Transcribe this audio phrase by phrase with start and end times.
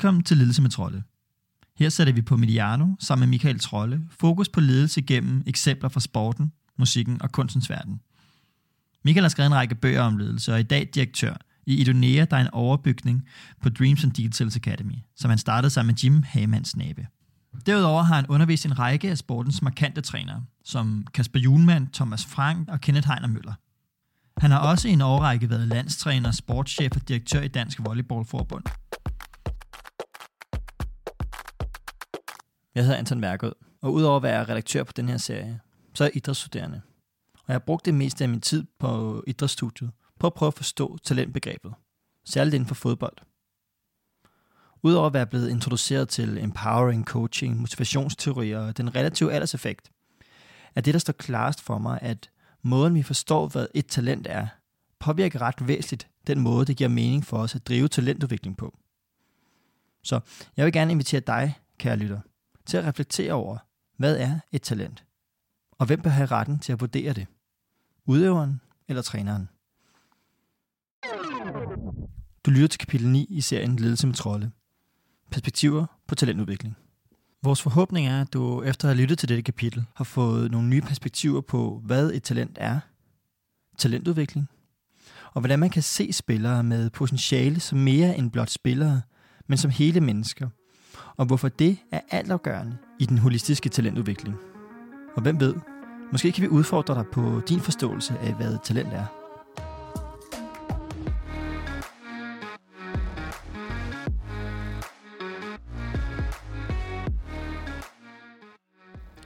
[0.00, 1.02] Velkommen til Ledelse med Trolde.
[1.76, 6.00] Her sætter vi på Mediano sammen med Michael Trolle fokus på ledelse gennem eksempler fra
[6.00, 8.00] sporten, musikken og kunstens verden.
[9.04, 11.34] Michael har skrevet en række bøger om ledelse og er i dag direktør
[11.66, 13.28] i Idonea, der er en overbygning
[13.62, 17.06] på Dreams and Details Academy, som han startede sammen med Jim Hagemanns Nabe.
[17.66, 22.68] Derudover har han undervist en række af sportens markante trænere, som Kasper Julemand, Thomas Frank
[22.68, 23.54] og Kenneth Heiner Møller.
[24.40, 28.64] Han har også i en årrække været landstræner, sportschef og direktør i Dansk Volleyballforbund.
[32.74, 35.60] Jeg hedder Anton Mærkød, og udover at være redaktør på den her serie,
[35.94, 36.80] så er jeg idrætsstuderende.
[37.34, 40.54] Og jeg har brugt det meste af min tid på idrætsstudiet på at prøve at
[40.54, 41.74] forstå talentbegrebet,
[42.24, 43.16] særligt inden for fodbold.
[44.82, 49.90] Udover at være blevet introduceret til empowering, coaching, motivationsteorier og den relative alderseffekt,
[50.74, 52.30] er det, der står klarest for mig, at
[52.62, 54.46] måden vi forstår, hvad et talent er,
[54.98, 58.78] påvirker ret væsentligt den måde, det giver mening for os at drive talentudvikling på.
[60.02, 60.20] Så
[60.56, 62.20] jeg vil gerne invitere dig, kære lytter,
[62.70, 63.58] til at reflektere over,
[63.96, 65.04] hvad er et talent?
[65.78, 67.26] Og hvem bør have retten til at vurdere det?
[68.06, 69.48] Udøveren eller træneren?
[72.46, 74.50] Du lytter til kapitel 9 i serien Ledelse med trolde.
[75.30, 76.76] Perspektiver på talentudvikling.
[77.42, 80.68] Vores forhåbning er, at du efter at have lyttet til dette kapitel har fået nogle
[80.68, 82.80] nye perspektiver på, hvad et talent er,
[83.78, 84.48] talentudvikling,
[85.32, 89.02] og hvordan man kan se spillere med potentiale som mere end blot spillere,
[89.46, 90.48] men som hele mennesker,
[91.20, 94.36] og hvorfor det er altafgørende i den holistiske talentudvikling.
[95.16, 95.54] Og hvem ved,
[96.12, 99.06] måske kan vi udfordre dig på din forståelse af, hvad talent er.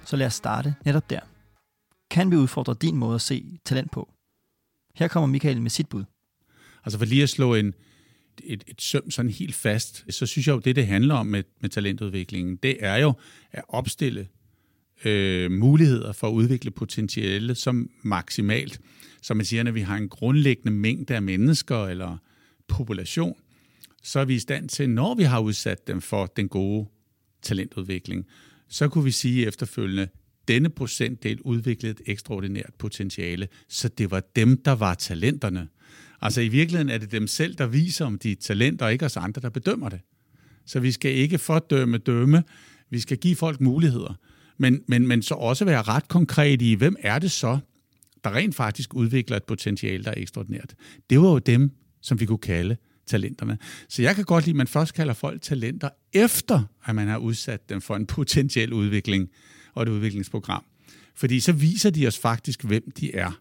[0.05, 1.21] Så lad os starte netop der.
[2.11, 4.09] Kan vi udfordre din måde at se talent på?
[4.95, 6.05] Her kommer Michael med sit bud.
[6.85, 7.75] Altså for lige at slå en,
[8.45, 11.43] et, et søm sådan helt fast, så synes jeg jo, det det handler om med,
[11.61, 13.13] med talentudviklingen, det er jo
[13.53, 14.29] at opstille
[15.05, 18.81] øh, muligheder for at udvikle potentiale som maksimalt.
[19.23, 22.17] Så man siger, når vi har en grundlæggende mængde af mennesker eller
[22.69, 23.37] population,
[24.03, 26.87] så er vi i stand til, når vi har udsat dem for den gode
[27.43, 28.27] talentudvikling,
[28.69, 30.09] så kunne vi sige efterfølgende,
[30.49, 35.69] denne procentdel udviklede et ekstraordinært potentiale, så det var dem, der var talenterne.
[36.25, 39.05] Altså i virkeligheden er det dem selv, der viser, om de er talent, og ikke
[39.05, 40.01] os andre, der bedømmer det.
[40.67, 42.43] Så vi skal ikke fordømme dømme,
[42.91, 44.19] vi skal give folk muligheder.
[44.59, 47.59] Men, men, men så også være ret konkret i, hvem er det så,
[48.25, 50.75] der rent faktisk udvikler et potentiale, der er ekstraordinært.
[51.11, 51.71] Det var jo dem,
[52.03, 52.77] som vi kunne kalde
[53.07, 53.59] talenterne.
[53.89, 57.19] Så jeg kan godt lide, at man først kalder folk talenter, efter at man har
[57.19, 59.29] udsat dem for en potentiel udvikling
[59.75, 60.65] og et udviklingsprogram.
[61.15, 63.41] Fordi så viser de os faktisk, hvem de er.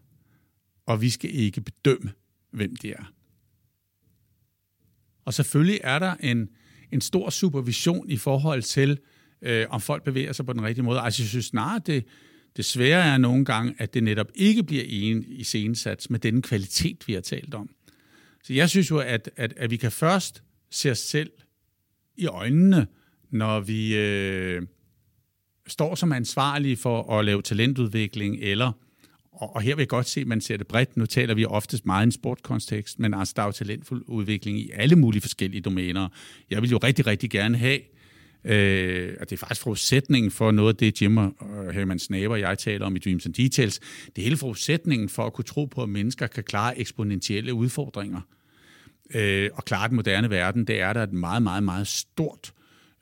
[0.86, 2.12] Og vi skal ikke bedømme,
[2.54, 3.12] hvem de er.
[5.24, 6.48] Og selvfølgelig er der en,
[6.92, 8.98] en stor supervision i forhold til,
[9.42, 11.00] øh, om folk bevæger sig på den rigtige måde.
[11.00, 12.04] Altså jeg synes snarere, det,
[12.56, 16.42] det svære er nogle gange, at det netop ikke bliver en i scenesats med den
[16.42, 17.70] kvalitet, vi har talt om.
[18.42, 21.30] Så jeg synes jo, at, at, at vi kan først se os selv
[22.16, 22.86] i øjnene,
[23.30, 24.62] når vi øh,
[25.66, 28.72] står som ansvarlige for at lave talentudvikling, eller,
[29.34, 31.44] og, og her vil jeg godt se, at man ser det bredt, nu taler vi
[31.44, 35.20] oftest meget i en sportskontekst, men altså der er jo talentfuld udvikling i alle mulige
[35.20, 36.08] forskellige domæner.
[36.50, 37.78] Jeg vil jo rigtig, rigtig gerne have,
[38.46, 41.32] Øh, og det er faktisk forudsætningen for noget af det, Jim og
[41.72, 43.80] Herman Snaber og jeg taler om i Dreams and Details.
[44.06, 48.20] Det er hele forudsætningen for at kunne tro på, at mennesker kan klare eksponentielle udfordringer.
[49.14, 52.52] Øh, og klare den moderne verden, det er der et meget, meget, meget stort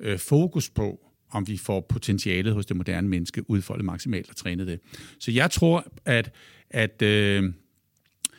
[0.00, 1.00] øh, fokus på,
[1.32, 4.80] om vi får potentialet hos det moderne menneske udfoldet maksimalt og trænet det.
[5.18, 6.30] Så jeg tror, at,
[6.70, 7.52] at, øh,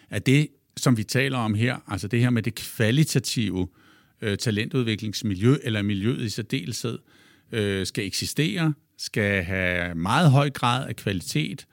[0.09, 0.47] at det,
[0.77, 3.68] som vi taler om her, altså det her med det kvalitative,
[4.21, 7.00] øh, talentudviklingsmiljø, eller miljøet i særdeleshed,
[7.51, 11.65] øh, skal eksistere, skal have meget høj grad af kvalitet,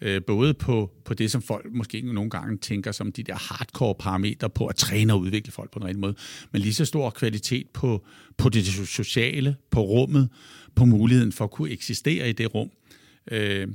[0.00, 3.94] øh, både på, på det, som folk måske nogle gange tænker som de der hardcore
[3.94, 6.14] parametre på at træne og udvikle folk på en rigtig måde,
[6.52, 8.04] men lige så stor kvalitet på,
[8.36, 10.28] på det sociale, på rummet,
[10.74, 12.70] på muligheden for at kunne eksistere i det rum.
[13.30, 13.68] Øh,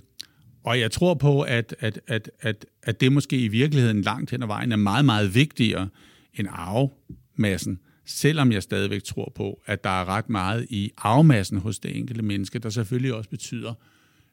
[0.63, 4.44] og jeg tror på, at, at, at, at, at det måske i virkeligheden langt hen
[4.44, 5.89] ad vejen er meget, meget vigtigere
[6.33, 11.79] end arvemassen, selvom jeg stadigvæk tror på, at der er ret meget i arvemassen hos
[11.79, 13.74] det enkelte menneske, der selvfølgelig også betyder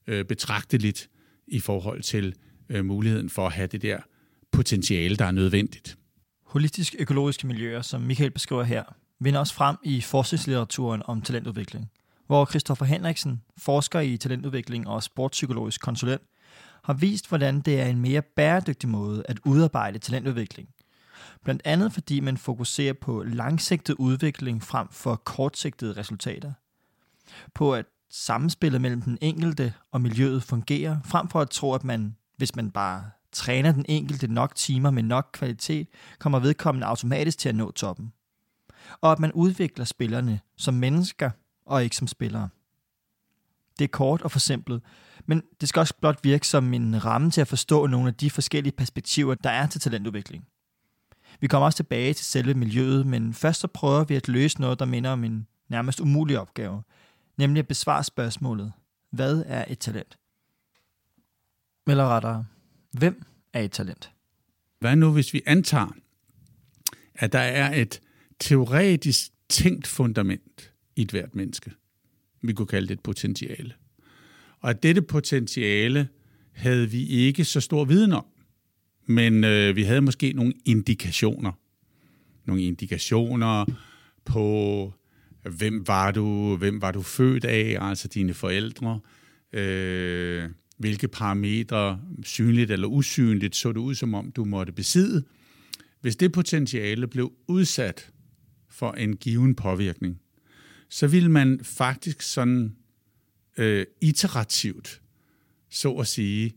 [0.07, 1.09] øh, betragteligt
[1.51, 2.35] i forhold til
[2.69, 3.99] øh, muligheden for at have det der
[4.53, 5.99] potentiale, der er nødvendigt.
[6.45, 8.85] Holistisk økologiske miljøer, som Michael beskriver her,
[9.21, 11.91] vinder også frem i forskningslitteraturen om talentudvikling,
[12.27, 16.23] hvor Christoffer Henriksen, forsker i talentudvikling og sportspsykologisk konsulent,
[16.85, 20.69] har vist, hvordan det er en mere bæredygtig måde at udarbejde talentudvikling,
[21.45, 26.53] Blandt andet fordi man fokuserer på langsigtet udvikling frem for kortsigtede resultater.
[27.55, 32.17] På at samspillet mellem den enkelte og miljøet fungerer, frem for at tro, at man,
[32.37, 35.89] hvis man bare træner den enkelte nok timer med nok kvalitet,
[36.19, 38.13] kommer vedkommende automatisk til at nå toppen.
[39.01, 41.31] Og at man udvikler spillerne som mennesker
[41.67, 42.49] og ikke som spillere.
[43.79, 44.83] Det er kort og forsimplet,
[45.27, 48.31] men det skal også blot virke som en ramme til at forstå nogle af de
[48.31, 50.45] forskellige perspektiver, der er til talentudvikling.
[51.41, 54.79] Vi kommer også tilbage til selve miljøet, men først så prøver vi at løse noget,
[54.79, 56.83] der minder om en nærmest umulig opgave,
[57.39, 58.73] nemlig at besvare spørgsmålet,
[59.11, 60.19] hvad er et talent?
[61.89, 62.47] Eller rettere,
[62.93, 64.11] hvem er et talent?
[64.79, 65.97] Hvad nu, hvis vi antager,
[67.15, 68.01] at der er et
[68.41, 71.73] teoretisk tænkt fundament i et hvert menneske?
[72.43, 73.75] Vi kunne kalde det et potentiale.
[74.61, 76.09] Og at dette potentiale
[76.53, 78.27] havde vi ikke så stor viden om,
[79.07, 81.53] men øh, vi havde måske nogle indikationer.
[82.45, 83.65] Nogle indikationer
[84.25, 84.93] på,
[85.43, 89.01] hvem var du, hvem var du født af, altså dine forældre,
[89.53, 95.25] øh, hvilke parametre, synligt eller usynligt, så det ud, som om du måtte besidde.
[96.01, 98.11] Hvis det potentiale blev udsat
[98.71, 100.21] for en given påvirkning,
[100.89, 102.77] så ville man faktisk sådan
[103.57, 105.03] øh, iterativt,
[105.71, 106.53] så at sige,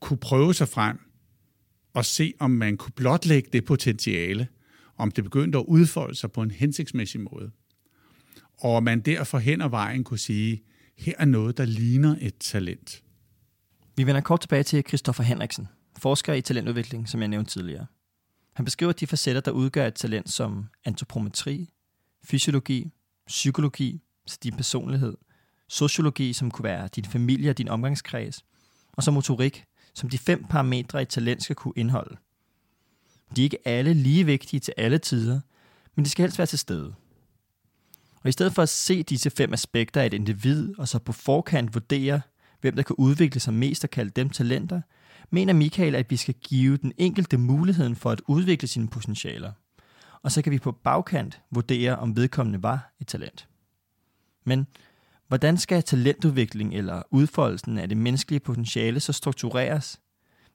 [0.00, 0.98] kunne prøve sig frem
[1.94, 4.48] og se, om man kunne blotlægge det potentiale,
[4.96, 7.50] om det begyndte at udfolde sig på en hensigtsmæssig måde.
[8.60, 10.62] Og man derfor hen ad vejen kunne sige,
[10.98, 13.02] her er noget, der ligner et talent.
[13.96, 15.68] Vi vender kort tilbage til Christoffer Henriksen,
[15.98, 17.86] forsker i talentudvikling, som jeg nævnte tidligere.
[18.52, 21.70] Han beskriver de facetter, der udgør et talent som antropometri,
[22.24, 22.90] fysiologi,
[23.26, 24.02] psykologi,
[24.42, 25.16] din personlighed,
[25.68, 28.44] sociologi, som kunne være din familie og din omgangskreds,
[28.92, 29.64] og så motorik,
[29.94, 32.16] som de fem parametre, et talent skal kunne indeholde.
[33.36, 35.40] De er ikke alle lige vigtige til alle tider,
[35.94, 36.94] men de skal helst være til stede.
[38.22, 41.12] Og i stedet for at se disse fem aspekter af et individ, og så på
[41.12, 42.20] forkant vurdere,
[42.60, 44.80] hvem der kan udvikle sig mest og kalde dem talenter,
[45.30, 49.52] mener Michael, at vi skal give den enkelte muligheden for at udvikle sine potentialer.
[50.22, 53.48] Og så kan vi på bagkant vurdere, om vedkommende var et talent.
[54.44, 54.66] Men
[55.28, 60.00] hvordan skal talentudvikling eller udfoldelsen af det menneskelige potentiale så struktureres,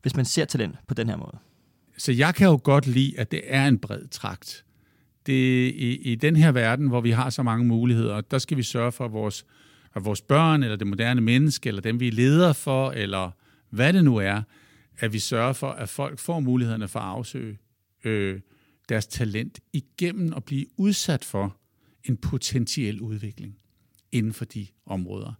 [0.01, 1.37] hvis man ser talent på den her måde?
[1.97, 4.64] Så jeg kan jo godt lide, at det er en bred trakt.
[5.25, 8.63] Det, i, I den her verden, hvor vi har så mange muligheder, der skal vi
[8.63, 9.45] sørge for, at vores,
[9.95, 13.31] at vores børn, eller det moderne menneske, eller dem vi leder for, eller
[13.69, 14.41] hvad det nu er,
[14.99, 17.57] at vi sørger for, at folk får mulighederne for at afsøge
[18.03, 18.39] øh,
[18.89, 21.57] deres talent igennem at blive udsat for
[22.03, 23.57] en potentiel udvikling
[24.11, 25.33] inden for de områder.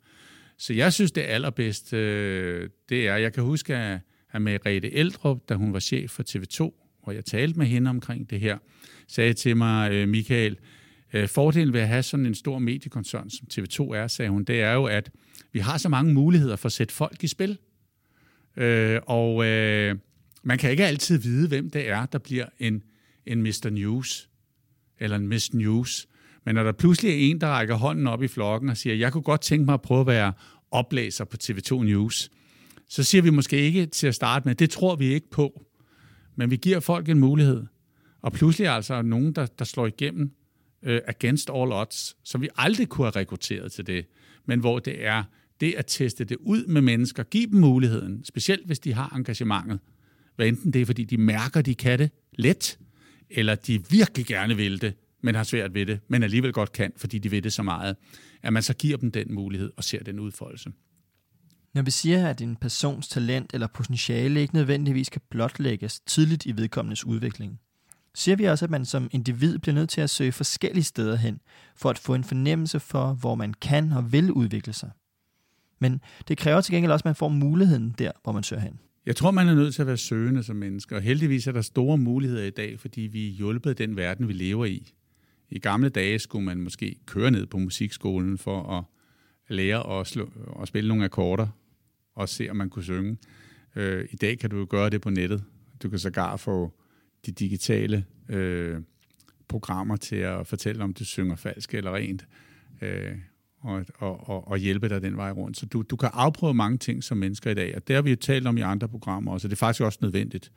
[0.58, 4.00] Så jeg synes, det allerbedste, øh, det er, jeg kan huske, at,
[4.32, 8.30] at Merete Eldrup, da hun var chef for TV2, hvor jeg talte med hende omkring
[8.30, 8.58] det her,
[9.08, 10.58] sagde til mig, øh, Michael,
[11.14, 14.62] øh, fordelen ved at have sådan en stor mediekoncern, som TV2 er, sagde hun, det
[14.62, 15.12] er jo, at
[15.52, 17.58] vi har så mange muligheder for at sætte folk i spil.
[18.58, 19.96] Øh, og øh,
[20.44, 22.84] man kan ikke altid vide, hvem det er, der bliver en,
[23.26, 23.70] en Mr.
[23.72, 24.30] News
[25.00, 26.08] eller en Miss News.
[26.46, 29.12] Men når der pludselig er en, der rækker hånden op i flokken og siger, jeg
[29.12, 30.34] kunne godt tænke mig at prøve at være
[30.72, 32.32] oplæser på TV2 News,
[32.90, 35.66] så siger vi måske ikke til at starte med, det tror vi ikke på.
[36.36, 37.66] Men vi giver folk en mulighed.
[38.22, 40.32] Og pludselig er altså nogen, der, der slår igennem
[40.84, 44.06] øh, against all odds, som vi aldrig kunne have rekrutteret til det.
[44.46, 45.24] Men hvor det er
[45.60, 49.80] det at teste det ud med mennesker, give dem muligheden, specielt hvis de har engagementet.
[50.36, 52.80] Hvad enten det er, fordi de mærker, de kan det let,
[53.30, 56.94] eller de virkelig gerne vil det, men har svært ved det, men alligevel godt kan,
[56.98, 57.96] fordi de ved det så meget,
[58.42, 60.72] at man så giver dem den mulighed og ser den udfoldelse.
[61.76, 66.58] Når vi siger, at en persons talent eller potentiale ikke nødvendigvis kan blotlægges tidligt i
[66.58, 67.60] vedkommendes udvikling,
[68.14, 71.40] siger vi også, at man som individ bliver nødt til at søge forskellige steder hen,
[71.76, 74.92] for at få en fornemmelse for, hvor man kan og vil udvikle sig.
[75.80, 78.80] Men det kræver til gengæld også, at man får muligheden der, hvor man søger hen.
[79.06, 81.62] Jeg tror, man er nødt til at være søgende som mennesker, og heldigvis er der
[81.62, 84.94] store muligheder i dag, fordi vi er hjulpet den verden, vi lever i.
[85.50, 88.84] I gamle dage skulle man måske køre ned på musikskolen for at
[89.56, 90.30] lære at, slå,
[90.62, 91.48] at spille nogle akkorder
[92.16, 93.18] og se, om man kunne synge.
[93.76, 95.44] Øh, I dag kan du jo gøre det på nettet.
[95.84, 96.74] Du kan sågar få
[97.26, 98.82] de digitale øh,
[99.48, 102.28] programmer til at fortælle, om du synger falsk eller rent,
[102.82, 103.12] øh,
[103.60, 105.58] og, og, og, og hjælpe dig den vej rundt.
[105.58, 108.10] Så du, du kan afprøve mange ting som mennesker i dag, og det har vi
[108.10, 110.52] jo talt om i andre programmer også, og det er faktisk også nødvendigt,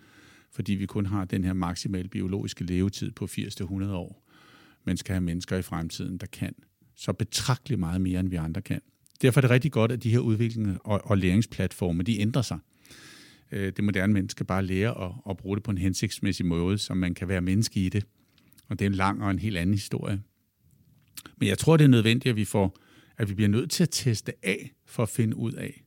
[0.53, 4.29] fordi vi kun har den her maksimale biologiske levetid på 80-100 år
[4.89, 6.55] men skal have mennesker i fremtiden, der kan
[6.95, 8.81] så betragteligt meget mere, end vi andre kan.
[9.23, 12.59] Derfor er det rigtig godt, at de her udviklende og, og læringsplatforme, de ændrer sig.
[13.53, 16.95] øh, det moderne menneske bare lære at, at bruge det på en hensigtsmæssig måde, så
[16.95, 18.07] man kan være menneske i det.
[18.69, 20.23] Og det er en lang og en helt anden historie.
[21.37, 22.77] Men jeg tror, det er nødvendigt, at vi får
[23.19, 25.85] at vi bliver nødt til at teste af for at finde ud af.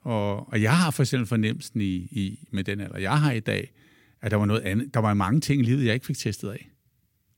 [0.00, 3.40] Og, og jeg har for eksempel fornemmelsen i, i, med den alder, jeg har i
[3.40, 3.72] dag,
[4.20, 4.94] at der var noget andet.
[4.94, 6.70] Der var mange ting i livet, jeg ikke fik testet af.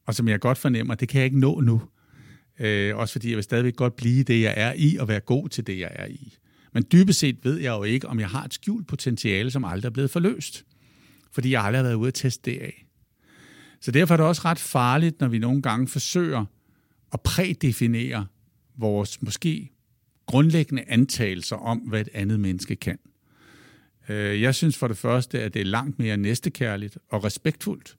[0.07, 1.83] Og som jeg godt fornemmer, det kan jeg ikke nå nu.
[2.63, 5.49] Øh, også fordi jeg vil stadigvæk godt blive det, jeg er i, og være god
[5.49, 6.37] til det, jeg er i.
[6.73, 9.89] Men dybest set ved jeg jo ikke, om jeg har et skjult potentiale, som aldrig
[9.89, 10.65] er blevet forløst.
[11.33, 12.87] Fordi jeg aldrig har været ude at teste det af.
[13.81, 16.45] Så derfor er det også ret farligt, når vi nogle gange forsøger
[17.13, 18.27] at prædefinere
[18.77, 19.71] vores måske
[20.27, 22.99] grundlæggende antagelser om, hvad et andet menneske kan.
[24.09, 27.97] Øh, jeg synes for det første, at det er langt mere næstekærligt og respektfuldt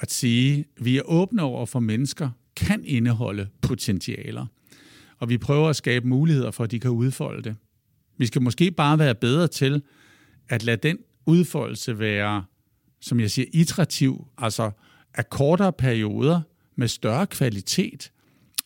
[0.00, 4.46] at sige, at vi er åbne over for mennesker, kan indeholde potentialer,
[5.18, 7.56] og vi prøver at skabe muligheder for, at de kan udfolde det.
[8.18, 9.82] Vi skal måske bare være bedre til
[10.48, 12.44] at lade den udfoldelse være,
[13.00, 14.70] som jeg siger, iterativ, altså
[15.14, 16.40] af kortere perioder
[16.76, 18.12] med større kvalitet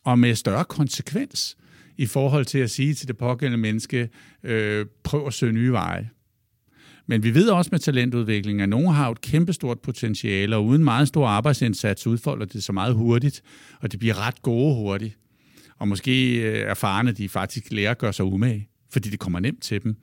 [0.03, 1.57] og med større konsekvens
[1.97, 4.09] i forhold til at sige til det pågældende menneske,
[4.43, 6.09] øh, prøv at søge nye veje.
[7.07, 11.07] Men vi ved også med talentudvikling, at nogen har et kæmpestort potentiale, og uden meget
[11.07, 13.41] stor arbejdsindsats udfolder det så meget hurtigt,
[13.81, 15.17] og det bliver ret gode hurtigt.
[15.79, 19.63] Og måske øh, erfarne, de faktisk lærer at gøre sig umage, fordi det kommer nemt
[19.63, 19.95] til dem.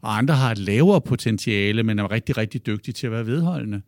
[0.00, 3.82] Og andre har et lavere potentiale, men er rigtig, rigtig dygtige til at være vedholdende.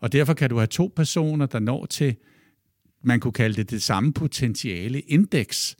[0.00, 2.16] Og derfor kan du have to personer, der når til,
[3.04, 5.76] man kunne kalde det det samme potentiale indeks,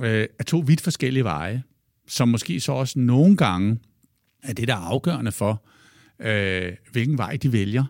[0.00, 1.62] øh, af to vidt forskellige veje,
[2.06, 3.78] som måske så også nogle gange
[4.42, 5.64] er det, der er afgørende for,
[6.18, 7.84] øh, hvilken vej de vælger.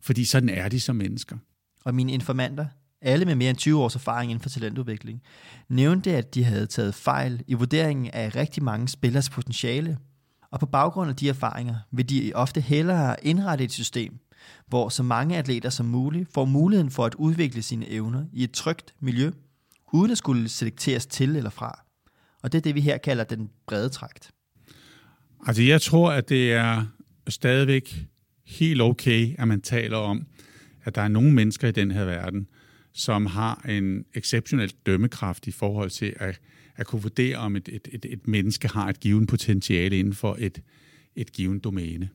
[0.00, 1.36] Fordi sådan er de som mennesker.
[1.84, 2.66] Og mine informanter,
[3.02, 5.22] alle med mere end 20 års erfaring inden for talentudvikling,
[5.68, 9.98] nævnte, at de havde taget fejl i vurderingen af rigtig mange spillers potentiale.
[10.50, 14.18] Og på baggrund af de erfaringer vil de ofte hellere indrette et system,
[14.66, 18.52] hvor så mange atleter som muligt får muligheden for at udvikle sine evner i et
[18.52, 19.30] trygt miljø,
[19.92, 21.84] uden at skulle selekteres til eller fra.
[22.42, 24.30] Og det er det, vi her kalder den brede trakt.
[25.46, 26.86] Altså jeg tror, at det er
[27.28, 27.96] stadigvæk
[28.46, 30.26] helt okay, at man taler om,
[30.84, 32.48] at der er nogle mennesker i den her verden,
[32.92, 36.40] som har en exceptionel dømmekraft i forhold til at,
[36.76, 40.36] at kunne vurdere, om et, et, et, et menneske har et givet potentiale inden for
[40.40, 40.62] et,
[41.16, 42.08] et givet domæne.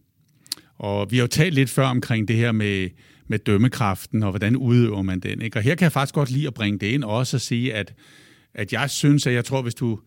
[0.77, 2.89] Og vi har jo talt lidt før omkring det her med,
[3.27, 5.42] med dømmekraften, og hvordan udøver man den.
[5.42, 5.60] Ikke?
[5.60, 7.94] Og her kan jeg faktisk godt lide at bringe det ind, også at sige, at,
[8.53, 10.00] at jeg synes, at jeg tror, hvis du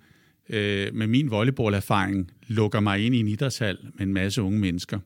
[0.50, 4.98] øh, med min volleyballerfaring lukker mig ind i en idrætshal med en masse unge mennesker,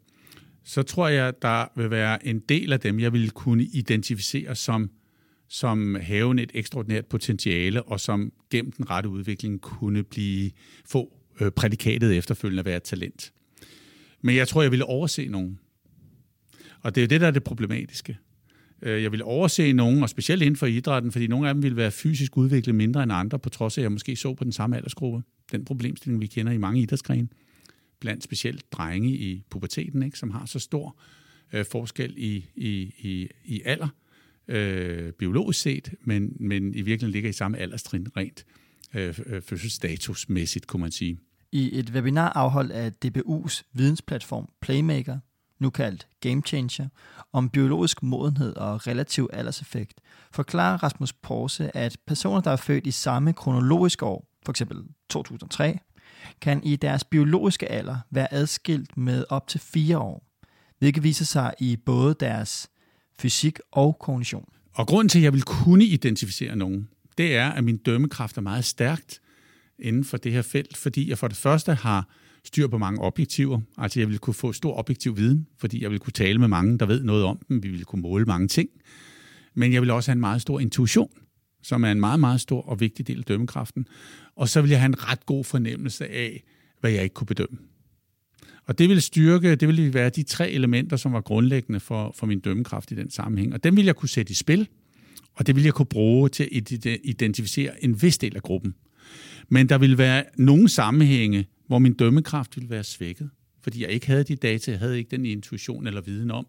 [0.64, 4.90] så tror jeg, der vil være en del af dem, jeg vil kunne identificere som,
[5.48, 10.50] som havende et ekstraordinært potentiale, og som gennem den rette udvikling kunne blive
[10.86, 13.32] få øh, prædikatet efterfølgende at være et talent.
[14.20, 15.58] Men jeg tror, jeg ville overse nogen.
[16.82, 18.18] Og det er det, der er det problematiske.
[18.82, 21.76] Øh, jeg vil overse nogen, og specielt inden for idrætten, fordi nogle af dem vil
[21.76, 24.52] være fysisk udviklet mindre end andre, på trods af, at jeg måske så på den
[24.52, 25.22] samme aldersgruppe.
[25.52, 27.28] Den problemstilling, vi kender i mange idrætsgrene,
[28.00, 30.96] blandt specielt drenge i puberteten, ikke, som har så stor
[31.52, 33.88] øh, forskel i, i, i, i alder,
[34.48, 38.46] øh, biologisk set, men, men i virkeligheden ligger i samme alderstrin rent
[38.94, 41.18] øh, øh, fødselsstatusmæssigt, kunne man sige.
[41.52, 45.18] I et webinar afholdt af DBU's vidensplatform Playmaker,
[45.60, 46.88] nu kaldt Game Changer,
[47.32, 50.00] om biologisk modenhed og relativ alderseffekt,
[50.32, 54.62] forklarer Rasmus Porse, at personer, der er født i samme kronologiske år, f.eks.
[55.10, 55.78] 2003,
[56.40, 60.26] kan i deres biologiske alder være adskilt med op til fire år,
[60.78, 62.70] hvilket viser sig i både deres
[63.18, 64.44] fysik og kognition.
[64.74, 66.88] Og grunden til, at jeg vil kunne identificere nogen,
[67.18, 69.20] det er, at min dømmekraft er meget stærkt
[69.78, 72.08] inden for det her felt, fordi jeg for det første har
[72.44, 73.60] styr på mange objektiver.
[73.78, 76.78] Altså jeg vil kunne få stor objektiv viden, fordi jeg vil kunne tale med mange,
[76.78, 77.62] der ved noget om dem.
[77.62, 78.68] Vi vil kunne måle mange ting.
[79.54, 81.10] Men jeg vil også have en meget stor intuition,
[81.62, 83.86] som er en meget, meget stor og vigtig del af dømmekraften.
[84.36, 86.42] Og så vil jeg have en ret god fornemmelse af,
[86.80, 87.58] hvad jeg ikke kunne bedømme.
[88.66, 92.26] Og det vil styrke, det vil være de tre elementer, som var grundlæggende for, for
[92.26, 93.54] min dømmekraft i den sammenhæng.
[93.54, 94.68] Og dem vil jeg kunne sætte i spil,
[95.34, 96.70] og det vil jeg kunne bruge til at
[97.04, 98.74] identificere en vis del af gruppen.
[99.48, 103.30] Men der vil være nogle sammenhænge, hvor min dømmekraft ville være svækket,
[103.62, 106.46] fordi jeg ikke havde de data, jeg havde ikke den intuition eller viden om.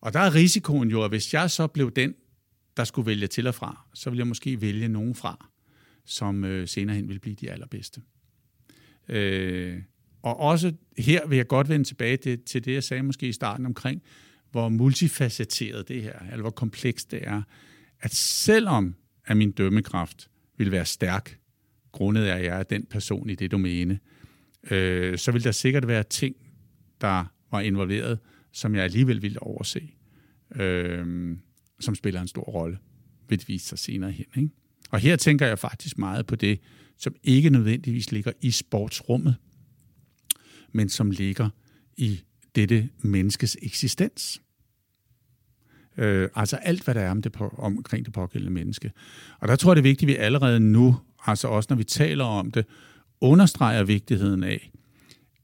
[0.00, 2.14] Og der er risikoen jo, at hvis jeg så blev den,
[2.76, 5.48] der skulle vælge til og fra, så ville jeg måske vælge nogen fra,
[6.04, 8.02] som øh, senere hen vil blive de allerbedste.
[9.08, 9.82] Øh,
[10.22, 13.32] og også her vil jeg godt vende tilbage til, til det, jeg sagde måske i
[13.32, 14.02] starten omkring,
[14.50, 17.42] hvor multifacetteret det her, eller hvor komplekst det er,
[18.00, 21.38] at selvom at min dømmekraft vil være stærk,
[21.92, 24.15] grundet af, at jeg er den person i det domæne, øh,
[24.70, 26.36] øh, så vil der sikkert være ting,
[27.00, 28.18] der var involveret,
[28.52, 29.90] som jeg alligevel ville overse,
[30.56, 31.36] øh,
[31.80, 32.78] som spiller en stor rolle,
[33.28, 34.26] vil det vise sig senere hen.
[34.36, 34.48] Ikke?
[34.90, 36.60] Og her tænker jeg faktisk meget på det,
[36.98, 39.36] som ikke nødvendigvis ligger i sportsrummet,
[40.72, 41.50] men som ligger
[41.96, 42.20] i
[42.54, 44.42] dette menneskes eksistens.
[45.96, 48.92] Øh, altså alt, hvad der er om det på, omkring det pågældende menneske.
[49.40, 50.96] Og der tror jeg, det er vigtigt, at vi allerede nu,
[51.26, 52.66] altså også når vi taler om det,
[53.20, 54.72] understreger vigtigheden af,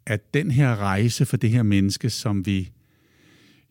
[0.06, 2.72] at den her rejse for det her menneske, som vi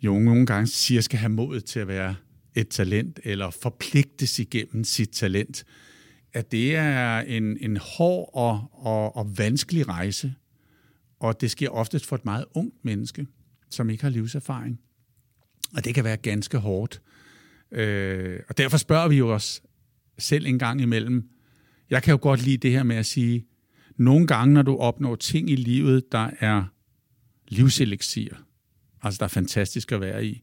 [0.01, 2.15] jo nogle gange siger, skal have mod til at være
[2.55, 5.65] et talent, eller forpligtes igennem sit talent,
[6.33, 10.33] at det er en, en hård og, og, og vanskelig rejse,
[11.19, 13.27] og det sker oftest for et meget ungt menneske,
[13.69, 14.79] som ikke har livserfaring.
[15.75, 17.01] Og det kan være ganske hårdt.
[17.71, 19.61] Øh, og derfor spørger vi jo os
[20.19, 21.29] selv en gang imellem.
[21.89, 23.45] Jeg kan jo godt lide det her med at sige,
[23.97, 26.63] nogle gange, når du opnår ting i livet, der er
[27.47, 28.35] livseleksier,
[29.01, 30.41] altså der er fantastisk at være i,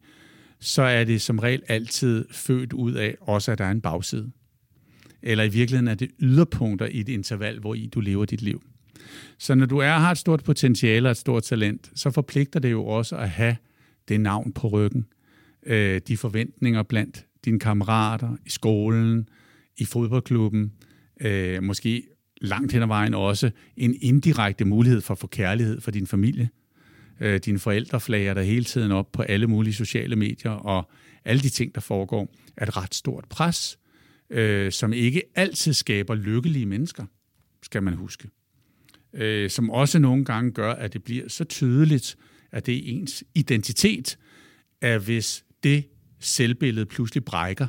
[0.61, 4.31] så er det som regel altid født ud af også, at der er en bagside.
[5.23, 8.63] Eller i virkeligheden er det yderpunkter i et interval, hvor i du lever dit liv.
[9.39, 12.71] Så når du er, har et stort potentiale og et stort talent, så forpligter det
[12.71, 13.57] jo også at have
[14.09, 15.07] det navn på ryggen,
[15.67, 19.29] øh, de forventninger blandt dine kammerater i skolen,
[19.77, 20.73] i fodboldklubben,
[21.21, 22.03] øh, måske
[22.41, 26.49] langt hen ad vejen også en indirekte mulighed for at få kærlighed for din familie.
[27.21, 30.91] Øh, dine forældre flager der hele tiden op på alle mulige sociale medier, og
[31.25, 33.79] alle de ting, der foregår, er et ret stort pres,
[34.31, 37.05] øh, som ikke altid skaber lykkelige mennesker,
[37.63, 38.29] skal man huske.
[39.13, 42.17] Øh, som også nogle gange gør, at det bliver så tydeligt,
[42.53, 44.19] at det er ens identitet,
[44.81, 45.85] at hvis det
[46.21, 47.67] selvbillede pludselig brækker,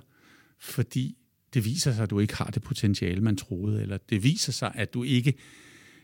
[0.59, 1.18] fordi
[1.53, 4.71] det viser sig, at du ikke har det potentiale, man troede, eller det viser sig,
[4.75, 5.33] at du ikke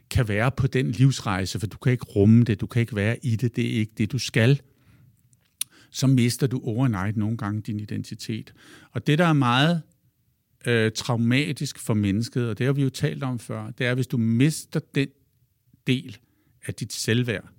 [0.10, 3.26] kan være på den livsrejse, for du kan ikke rumme det, du kan ikke være
[3.26, 4.62] i det, det er ikke det, du skal,
[5.92, 8.54] så mister du overnight nogle gange din identitet.
[8.92, 9.82] Og det, der er meget
[10.66, 14.08] øh, traumatisk for mennesket, og det har vi jo talt om før, det er, hvis
[14.08, 15.08] du mister den
[15.88, 16.18] del
[16.66, 17.50] af dit selvværd,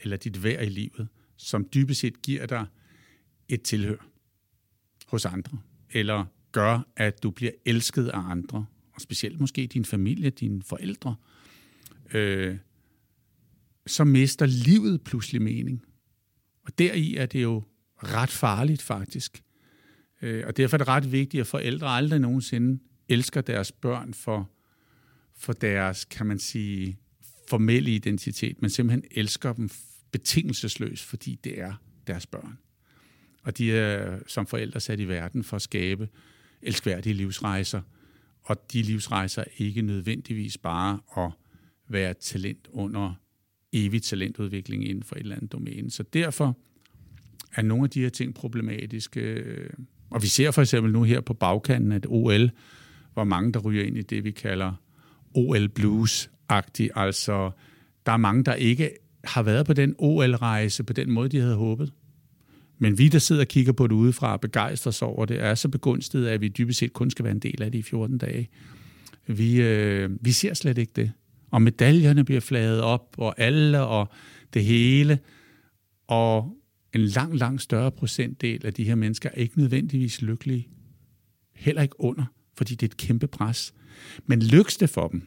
[0.00, 2.66] eller dit værd i livet, som dybest set giver dig
[3.48, 4.08] et tilhør
[5.06, 5.58] hos andre,
[5.90, 11.16] eller gør, at du bliver elsket af andre, og specielt måske din familie, dine forældre,
[12.14, 12.56] øh,
[13.86, 15.84] så mister livet pludselig mening.
[16.64, 17.62] Og deri er det jo
[17.96, 19.42] ret farligt faktisk.
[20.22, 24.50] Øh, og derfor er det ret vigtigt, at forældre aldrig nogensinde elsker deres børn for,
[25.36, 26.98] for deres, kan man sige,
[27.48, 29.70] formelle identitet, men simpelthen elsker dem
[30.10, 31.74] betingelsesløst, fordi det er
[32.06, 32.58] deres børn.
[33.42, 36.08] Og de er som forældre sat i verden for at skabe
[36.62, 37.80] elskværdige livsrejser,
[38.42, 41.30] og de livsrejser er ikke nødvendigvis bare at
[41.88, 43.14] være talent under
[43.72, 45.90] evig talentudvikling inden for et eller andet domæne.
[45.90, 46.56] Så derfor
[47.56, 49.44] er nogle af de her ting problematiske.
[50.10, 52.50] Og vi ser for eksempel nu her på bagkanten, at OL,
[53.12, 54.72] hvor mange der ryger ind i det, vi kalder
[55.34, 56.90] OL Blues-agtigt.
[56.94, 57.50] Altså,
[58.06, 58.90] der er mange, der ikke
[59.24, 61.92] har været på den OL-rejse på den måde, de havde håbet.
[62.78, 65.54] Men vi, der sidder og kigger på det udefra og begejstrer os over det, er
[65.54, 68.18] så begunstiget, at vi dybest set kun skal være en del af det i 14
[68.18, 68.48] dage.
[69.26, 71.12] Vi, øh, vi ser slet ikke det.
[71.50, 74.08] Og medaljerne bliver flaget op, og alle og
[74.54, 75.18] det hele.
[76.06, 76.58] Og
[76.94, 80.68] en lang, lang større procentdel af de her mennesker er ikke nødvendigvis lykkelige.
[81.54, 82.24] Heller ikke under,
[82.56, 83.74] fordi det er et kæmpe pres.
[84.26, 85.22] Men lykkes det for dem,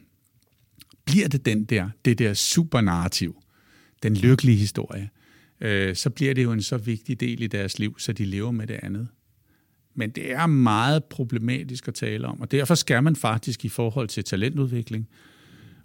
[1.04, 3.42] bliver det den der, det der supernarrativ,
[4.02, 5.10] den lykkelige historie,
[5.62, 8.50] øh, så bliver det jo en så vigtig del i deres liv, så de lever
[8.50, 9.08] med det andet.
[9.94, 14.08] Men det er meget problematisk at tale om, og derfor skal man faktisk i forhold
[14.08, 15.08] til talentudvikling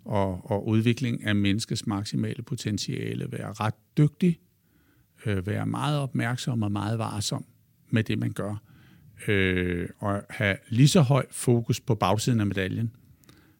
[0.06, 4.40] og, og udvikling af menneskets maksimale potentiale være ret dygtig,
[5.26, 7.46] øh, være meget opmærksom og meget varsom
[7.90, 8.63] med det, man gør,
[9.28, 12.92] øh, og have lige så høj fokus på bagsiden af medaljen,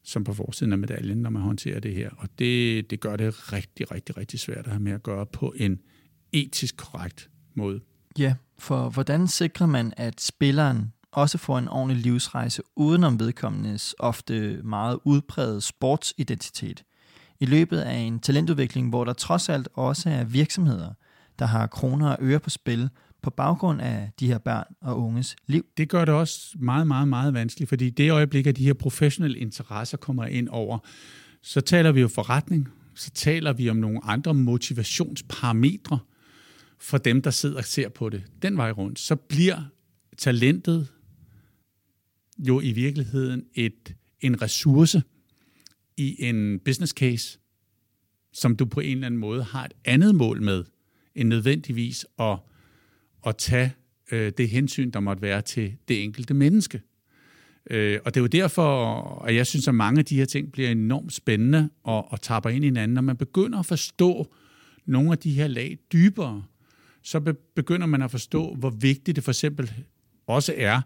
[0.04, 2.10] som på forsiden af medaljen, når man håndterer det her.
[2.18, 5.54] Og det, det gør det rigtig, rigtig, rigtig svært at have med at gøre på
[5.58, 5.80] en
[6.34, 7.80] etisk korrekt måde.
[8.18, 14.62] Ja, for hvordan sikrer man, at spilleren også får en ordentlig livsrejse udenom vedkommendes ofte
[14.64, 16.84] meget udpræget sportsidentitet?
[17.40, 20.94] I løbet af en talentudvikling, hvor der trods alt også er virksomheder,
[21.40, 22.90] der har kroner og øre på spil
[23.22, 25.66] på baggrund af de her børn og unges liv.
[25.78, 29.40] Det gør det også meget, meget, meget vanskeligt, fordi det øjeblik, at de her professionelle
[29.40, 30.78] interesser kommer ind over,
[31.44, 36.00] så taler vi jo forretning, så taler vi om nogle andre motivationsparametre,
[36.80, 39.64] for dem, der sidder og ser på det den vej rundt, så bliver
[40.18, 40.88] talentet
[42.40, 45.04] jo i virkeligheden et, en ressource
[45.98, 47.40] i en business case,
[48.34, 50.64] som du på en eller anden måde har et andet mål med,
[51.16, 52.38] end nødvendigvis at,
[53.28, 53.74] at tage
[54.12, 56.82] øh, det hensyn, der måtte være til det enkelte menneske.
[57.70, 60.52] Øh, og det er jo derfor, at jeg synes, at mange af de her ting
[60.52, 62.94] bliver enormt spændende og, og tapper ind i hinanden.
[62.94, 64.34] Når man begynder at forstå
[64.86, 66.44] nogle af de her lag dybere,
[67.08, 69.74] så begynder man at forstå, hvor vigtigt det for eksempel
[70.26, 70.82] også er,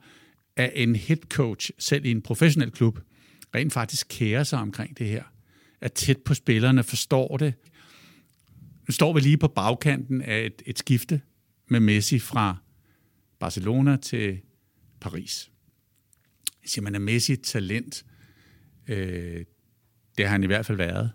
[0.55, 2.99] at en head coach, selv i en professionel klub,
[3.55, 5.23] rent faktisk kærer sig omkring det her.
[5.81, 7.53] Er tæt på spillerne, forstår det.
[8.87, 11.21] Nu står vi lige på bagkanten af et, et skifte
[11.67, 12.57] med Messi fra
[13.39, 14.39] Barcelona til
[14.99, 15.51] Paris.
[16.63, 18.05] Jeg siger, man er Messi talent.
[18.87, 19.45] Øh,
[20.17, 21.11] det har han i hvert fald været.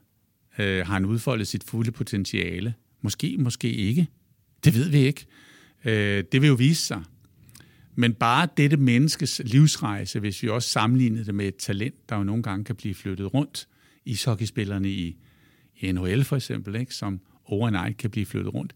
[0.58, 2.74] Øh, har han udfoldet sit fulde potentiale?
[3.00, 4.08] Måske, måske ikke.
[4.64, 5.26] Det ved vi ikke.
[5.84, 7.02] Øh, det vil jo vise sig.
[7.94, 12.24] Men bare dette menneskes livsrejse, hvis vi også sammenligner det med et talent, der jo
[12.24, 13.68] nogle gange kan blive flyttet rundt,
[14.04, 15.16] ishockeyspillerne i,
[15.76, 18.74] i NHL for eksempel, ikke, som overnight kan blive flyttet rundt.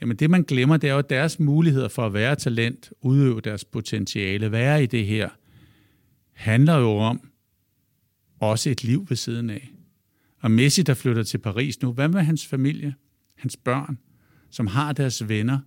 [0.00, 3.64] Jamen det, man glemmer, det er jo deres muligheder for at være talent, udøve deres
[3.64, 5.28] potentiale, være i det her,
[6.32, 7.30] handler jo om
[8.40, 9.70] også et liv ved siden af.
[10.40, 12.94] Og Messi, der flytter til Paris nu, hvad med hans familie,
[13.36, 13.98] hans børn,
[14.54, 15.58] som har deres venner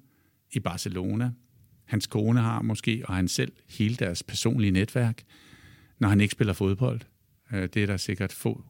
[0.52, 1.32] i Barcelona,
[1.86, 5.24] hans kone har måske, og han selv, hele deres personlige netværk,
[6.00, 7.02] når han ikke spiller fodbold.
[7.54, 8.64] Øh, det er der sikkert få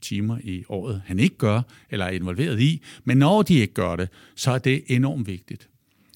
[0.00, 2.82] timer i året, han ikke gør, eller er involveret i.
[3.04, 5.68] Men når de ikke gør det, så er det enormt vigtigt.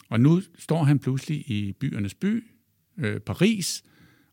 [0.08, 2.44] Og nu står han pludselig i byernes by,
[2.98, 3.82] øh, Paris,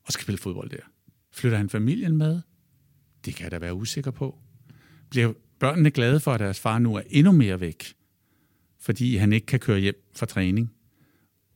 [0.03, 0.83] og skal spille fodbold der.
[1.31, 2.41] Flytter han familien med?
[3.25, 4.39] Det kan jeg da være usikker på.
[5.09, 7.95] Bliver børnene glade for, at deres far nu er endnu mere væk,
[8.85, 10.75] fordi han ikke kan køre hjem fra træning?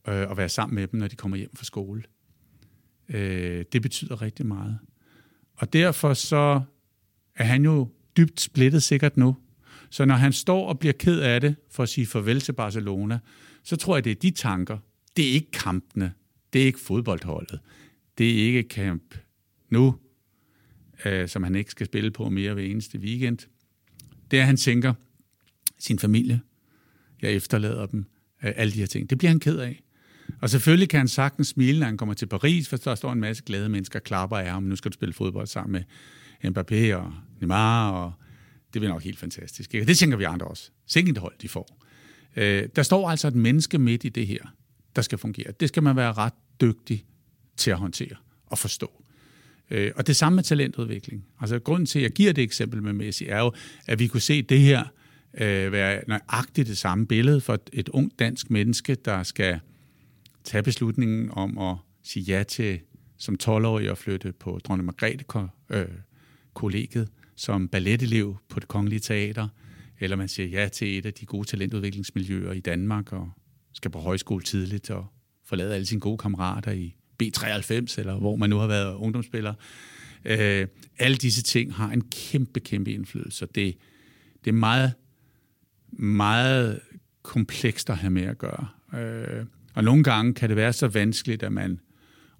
[0.08, 2.02] øh, og være sammen med dem, når de kommer hjem fra skole.
[3.08, 4.78] Øh, det betyder rigtig meget.
[5.56, 6.60] Og derfor så
[7.34, 9.36] er han jo dybt splittet sikkert nu.
[9.90, 13.18] Så når han står og bliver ked af det for at sige farvel til Barcelona,
[13.62, 14.78] så tror jeg, det er de tanker.
[15.16, 16.12] Det er ikke kampene.
[16.52, 17.60] Det er ikke fodboldholdet.
[18.18, 19.14] Det er ikke kamp
[19.68, 19.98] nu,
[21.04, 23.38] øh, som han ikke skal spille på mere ved eneste weekend.
[24.30, 24.94] Det er, at han tænker
[25.78, 26.40] sin familie.
[27.22, 28.04] Jeg efterlader dem.
[28.44, 29.10] Øh, alle de her ting.
[29.10, 29.82] Det bliver han ked af.
[30.40, 33.20] Og selvfølgelig kan han sagtens smile, når han kommer til Paris, for der står en
[33.20, 34.62] masse glade mennesker og klapper af ham.
[34.62, 35.82] Nu skal du spille fodbold sammen med
[36.50, 38.12] Mbappé og Neymar, og
[38.74, 39.74] det bliver nok helt fantastisk.
[39.74, 39.86] Ikke?
[39.86, 40.70] Det tænker vi andre også.
[40.86, 41.84] Sikkert hold, de får.
[42.36, 44.54] Øh, der står altså et menneske midt i det her,
[44.96, 45.52] der skal fungere.
[45.60, 47.04] Det skal man være ret dygtig
[47.56, 49.02] til at håndtere og forstå.
[49.70, 51.26] Øh, og det samme med talentudvikling.
[51.40, 53.52] Altså grunden til, at jeg giver det eksempel med Messi, er jo,
[53.86, 54.84] at vi kunne se det her
[55.34, 59.60] øh, være nøjagtigt det samme billede for et, ungt dansk menneske, der skal
[60.44, 62.80] tage beslutningen om at sige ja til
[63.16, 69.48] som 12-årig at flytte på Dronning Margrethe-kollegiet, øh, som balletelev på det kongelige teater,
[70.00, 73.30] eller man siger ja til et af de gode talentudviklingsmiljøer i Danmark og
[73.72, 75.06] skal på højskole tidligt og
[75.44, 79.54] forlade alle sine gode kammerater i B93, eller hvor man nu har været ungdomsspiller.
[80.24, 80.66] Øh,
[80.98, 83.46] alle disse ting har en kæmpe, kæmpe indflydelse.
[83.54, 83.76] Det,
[84.44, 84.92] det er meget,
[85.92, 86.80] meget
[87.22, 88.68] komplekst at have med at gøre.
[88.94, 91.80] Øh, og nogle gange kan det være så vanskeligt, at man,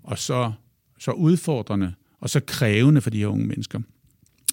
[0.03, 0.53] og så,
[0.99, 3.81] så udfordrende, og så krævende for de her unge mennesker.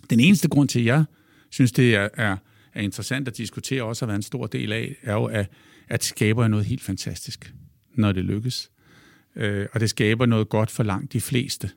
[0.10, 1.06] Den eneste grund til, at jeg
[1.50, 2.38] synes, det er, er,
[2.74, 5.52] er interessant at diskutere, også har været en stor del af, er jo, at,
[5.88, 7.54] at skaber noget helt fantastisk,
[7.96, 8.72] når det lykkes.
[9.36, 11.70] Øh, og det skaber noget godt for langt de fleste.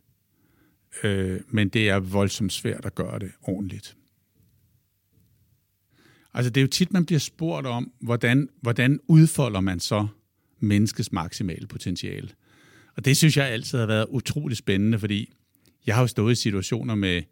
[1.03, 3.97] Øh, men det er voldsomt svært at gøre det ordentligt.
[6.35, 10.07] Altså det er jo tit, man bliver spurgt om, hvordan, hvordan udfolder man så
[10.61, 12.29] menneskets maksimale potentiale.
[12.97, 15.33] Og det synes jeg altid har været utrolig spændende, fordi
[15.87, 17.23] jeg har jo stået i situationer med,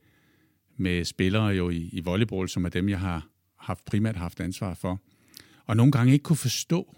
[0.77, 4.75] med spillere jo i, i volleyball, som er dem, jeg har haft, primært haft ansvar
[4.75, 5.01] for,
[5.67, 6.97] og nogle gange ikke kunne forstå,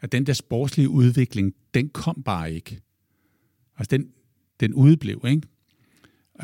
[0.00, 2.80] at den der sportslige udvikling, den kom bare ikke.
[3.78, 4.10] Altså den,
[4.60, 5.42] den udeblev, ikke?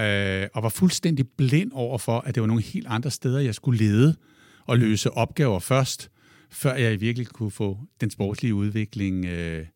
[0.00, 3.54] Øh, og var fuldstændig blind over for, at det var nogle helt andre steder, jeg
[3.54, 4.16] skulle lede
[4.66, 6.10] og løse opgaver først,
[6.50, 9.66] før jeg virkelig kunne få den sportslige udvikling øh,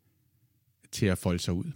[0.93, 1.73] til at folde sig ud.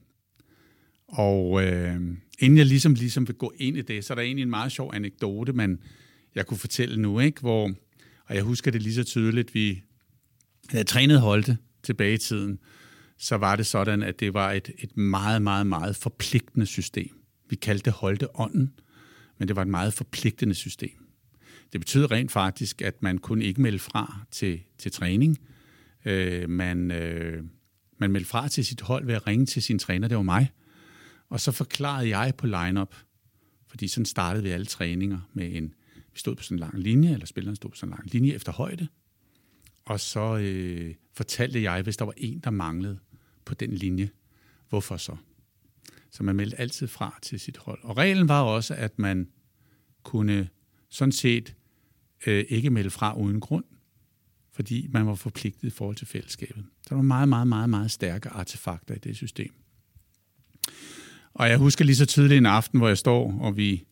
[1.09, 2.01] Og øh,
[2.39, 4.73] inden jeg ligesom, ligesom vil gå ind i det, så er der egentlig en meget
[4.73, 5.79] sjov anekdote, man
[6.35, 7.41] jeg kunne fortælle nu, ikke?
[7.41, 7.71] hvor,
[8.27, 9.83] og jeg husker det lige så tydeligt, vi
[10.69, 12.59] havde trænet Holte tilbage i tiden,
[13.19, 17.23] så var det sådan, at det var et, et meget, meget, meget forpligtende system.
[17.49, 18.73] Vi kaldte det Holte ånden,
[19.39, 21.02] men det var et meget forpligtende system.
[21.73, 25.39] Det betyder rent faktisk, at man kun ikke melde fra til, til træning.
[26.05, 27.45] Øh, man, øh,
[27.99, 30.51] man meldte fra til sit hold ved at ringe til sin træner, det var mig.
[31.29, 32.95] Og så forklarede jeg på lineup,
[33.67, 37.13] fordi sådan startede vi alle træninger med en, vi stod på sådan en lang linje,
[37.13, 38.89] eller spilleren stod på sådan en lang linje efter højde.
[39.85, 42.99] og så øh, fortalte jeg, hvis der var en, der manglede
[43.45, 44.11] på den linje,
[44.69, 45.17] hvorfor så?
[46.11, 47.79] Så man meldte altid fra til sit hold.
[47.83, 49.29] Og reglen var også, at man
[50.03, 50.49] kunne
[50.89, 51.55] sådan set
[52.27, 53.65] øh, ikke melde fra uden grund,
[54.53, 56.65] fordi man var forpligtet i forhold til fællesskabet.
[56.83, 59.53] Så der var meget, meget, meget, meget stærke artefakter i det system.
[61.35, 63.85] Og jeg husker lige så tydeligt en aften, hvor jeg står, og vi,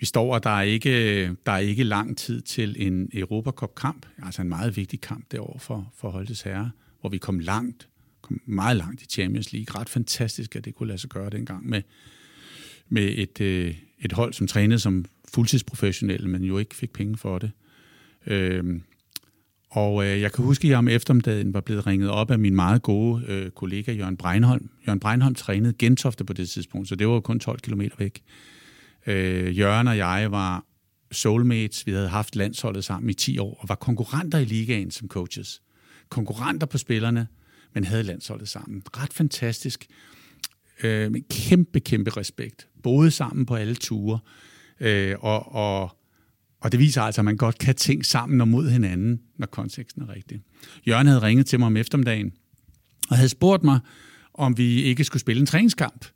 [0.00, 4.42] vi står, og der er, ikke, der er ikke lang tid til en Europacup-kamp, altså
[4.42, 6.70] en meget vigtig kamp derovre for, for Holtes Herre,
[7.00, 7.88] hvor vi kom langt,
[8.22, 9.80] kom meget langt i Champions League.
[9.80, 11.82] Ret fantastisk, at det kunne lade sig gøre dengang med,
[12.88, 17.38] med et, øh, et hold, som trænede som fuldtidsprofessionelle, men jo ikke fik penge for
[17.38, 17.50] det.
[18.26, 18.82] Øhm,
[19.70, 22.54] og øh, jeg kan huske, at jeg om eftermiddagen var blevet ringet op af min
[22.54, 24.70] meget gode øh, kollega Jørgen Breinholm.
[24.86, 28.22] Jørgen Breinholm trænede Gentofte på det tidspunkt, så det var kun 12 km væk.
[29.06, 30.64] Øh, Jørgen og jeg var
[31.12, 31.86] soulmates.
[31.86, 35.62] Vi havde haft landsholdet sammen i 10 år og var konkurrenter i ligaen som coaches.
[36.08, 37.26] Konkurrenter på spillerne,
[37.74, 38.82] men havde landsholdet sammen.
[38.96, 39.86] Ret fantastisk.
[40.82, 42.68] Øh, med kæmpe, kæmpe respekt.
[42.82, 44.18] Både sammen på alle ture.
[44.80, 45.98] Øh, og, og
[46.60, 50.02] og det viser altså, at man godt kan tænke sammen og mod hinanden, når konteksten
[50.02, 50.42] er rigtig.
[50.86, 52.32] Jørgen havde ringet til mig om eftermiddagen,
[53.10, 53.80] og havde spurgt mig,
[54.34, 56.06] om vi ikke skulle spille en træningskamp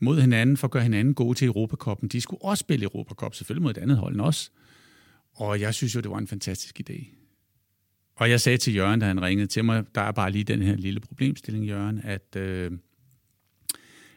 [0.00, 2.08] mod hinanden, for at gøre hinanden gode til Europakoppen.
[2.08, 4.52] De skulle også spille Europacup, selvfølgelig mod et andet hold end os.
[5.34, 7.16] Og jeg synes jo, det var en fantastisk idé.
[8.16, 10.62] Og jeg sagde til Jørgen, da han ringede til mig, der er bare lige den
[10.62, 12.70] her lille problemstilling, Jørgen, at, øh,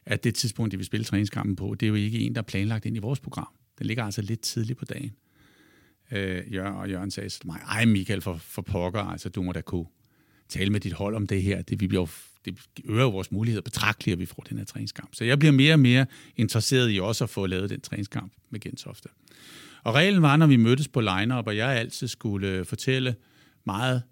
[0.05, 2.45] at det tidspunkt, de vil spille træningskampen på, det er jo ikke en, der er
[2.45, 3.47] planlagt ind i vores program.
[3.83, 5.11] Den ligger altså lidt tidligt på dagen.
[6.11, 9.51] Øh, Jørgen, og Jørgen sagde til mig, ej Michael, for, for pokker, altså du må
[9.51, 9.85] da kunne
[10.49, 11.61] tale med dit hold om det her.
[11.61, 12.07] Det, vi bliver,
[12.45, 15.15] det øger jo vores muligheder betragteligt, at vi får den her træningskamp.
[15.15, 18.59] Så jeg bliver mere og mere interesseret i også at få lavet den træningskamp med
[18.59, 19.09] Gentofte.
[19.83, 23.15] Og reglen var, når vi mødtes på line og jeg altid skulle øh, fortælle
[23.65, 24.03] meget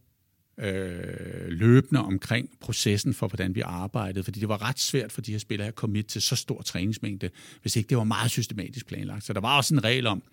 [0.61, 5.31] øh, løbende omkring processen for, hvordan vi arbejdede, fordi det var ret svært for de
[5.31, 7.29] her spillere at komme til så stor træningsmængde,
[7.61, 9.25] hvis ikke det var meget systematisk planlagt.
[9.25, 10.23] Så der var også en regel om,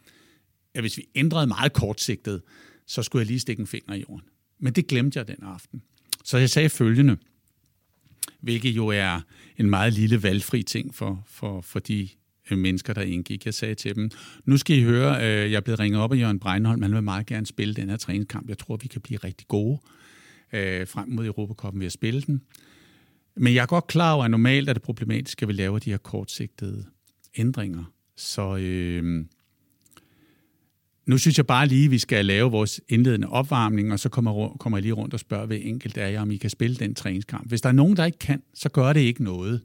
[0.74, 2.42] at hvis vi ændrede meget kortsigtet,
[2.86, 4.28] så skulle jeg lige stikke en finger i jorden.
[4.58, 5.82] Men det glemte jeg den aften.
[6.24, 7.16] Så jeg sagde følgende,
[8.40, 9.20] hvilket jo er
[9.56, 12.08] en meget lille valgfri ting for, for, for de
[12.50, 13.46] øh, mennesker, der indgik.
[13.46, 14.10] Jeg sagde til dem,
[14.44, 17.02] nu skal I høre, øh, jeg er blevet ringet op af Jørgen Breinholm, han vil
[17.02, 18.48] meget gerne spille den her træningskamp.
[18.48, 19.80] Jeg tror, vi kan blive rigtig gode
[20.52, 22.42] øh, frem mod Europacupen ved at spille den.
[23.36, 25.90] Men jeg er godt klar over, at normalt er det problematisk, at vi laver de
[25.90, 26.84] her kortsigtede
[27.36, 27.84] ændringer.
[28.16, 29.24] Så øh,
[31.06, 34.56] nu synes jeg bare lige, at vi skal lave vores indledende opvarmning, og så kommer,
[34.60, 36.94] kommer jeg lige rundt og spørger ved enkelt af jer, om I kan spille den
[36.94, 37.48] træningskamp.
[37.48, 39.60] Hvis der er nogen, der ikke kan, så gør det ikke noget.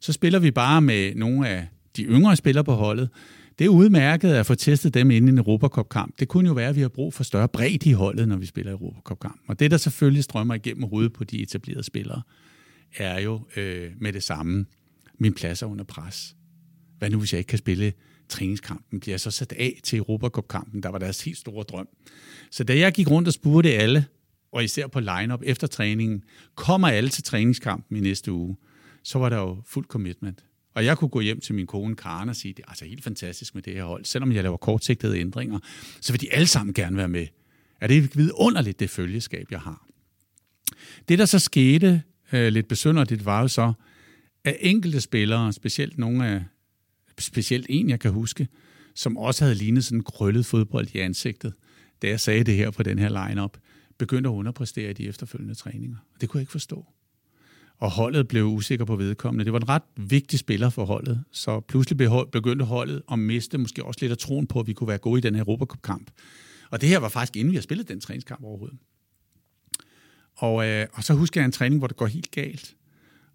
[0.00, 3.08] Så spiller vi bare med nogle af de yngre spillere på holdet.
[3.62, 6.20] Det er udmærket at få testet dem inden en Europacup-kamp.
[6.20, 8.46] Det kunne jo være, at vi har brug for større bredde i holdet, når vi
[8.46, 9.40] spiller Europacup-kamp.
[9.46, 12.22] Og det, der selvfølgelig strømmer igennem hovedet på de etablerede spillere,
[12.96, 14.66] er jo øh, med det samme.
[15.18, 16.36] Min plads er under pres.
[16.98, 17.92] Hvad nu, hvis jeg ikke kan spille
[18.28, 21.88] træningskampen bliver jeg så sat af til Europacup-kampen, der var deres helt store drøm.
[22.50, 24.04] Så da jeg gik rundt og spurgte alle,
[24.52, 26.22] og især på line-up efter træningen,
[26.54, 28.56] kommer alle til træningskampen i næste uge,
[29.02, 30.44] så var der jo fuld commitment.
[30.74, 33.04] Og jeg kunne gå hjem til min kone Karen og sige, det er altså helt
[33.04, 34.04] fantastisk med det her hold.
[34.04, 35.58] Selvom jeg laver kortsigtede ændringer,
[36.00, 37.26] så vil de alle sammen gerne være med.
[37.80, 39.86] Er det vidunderligt, det følgeskab, jeg har?
[41.08, 43.72] Det, der så skete øh, lidt besynderligt, var jo så,
[44.44, 46.44] at enkelte spillere, specielt nogle af
[47.18, 48.48] specielt en, jeg kan huske,
[48.94, 51.52] som også havde lignet sådan en krøllet fodbold i ansigtet,
[52.02, 53.58] da jeg sagde det her på den her line-up,
[53.98, 55.96] begyndte at underpræstere i de efterfølgende træninger.
[56.20, 56.86] Det kunne jeg ikke forstå.
[57.82, 59.44] Og holdet blev usikker på vedkommende.
[59.44, 61.98] Det var en ret vigtig spiller for holdet, så pludselig
[62.32, 65.18] begyndte holdet at miste måske også lidt af troen på, at vi kunne være gode
[65.18, 66.10] i den her Europacup-kamp.
[66.70, 68.78] Og det her var faktisk inden vi har spillet den træningskamp overhovedet.
[70.34, 72.76] Og, øh, og så husker jeg en træning, hvor det går helt galt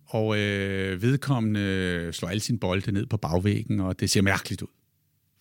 [0.05, 4.73] og øh, vedkommende slår alle sine bolde ned på bagvæggen, og det ser mærkeligt ud.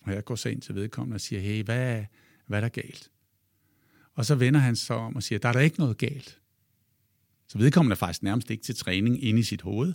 [0.01, 2.03] Og jeg går så ind til vedkommende og siger, hey, hvad,
[2.47, 3.09] hvad er der galt?
[4.13, 6.39] Og så vender han sig om og siger, der er der ikke noget galt.
[7.47, 9.93] Så vedkommende er faktisk nærmest ikke til træning inde i sit hoved.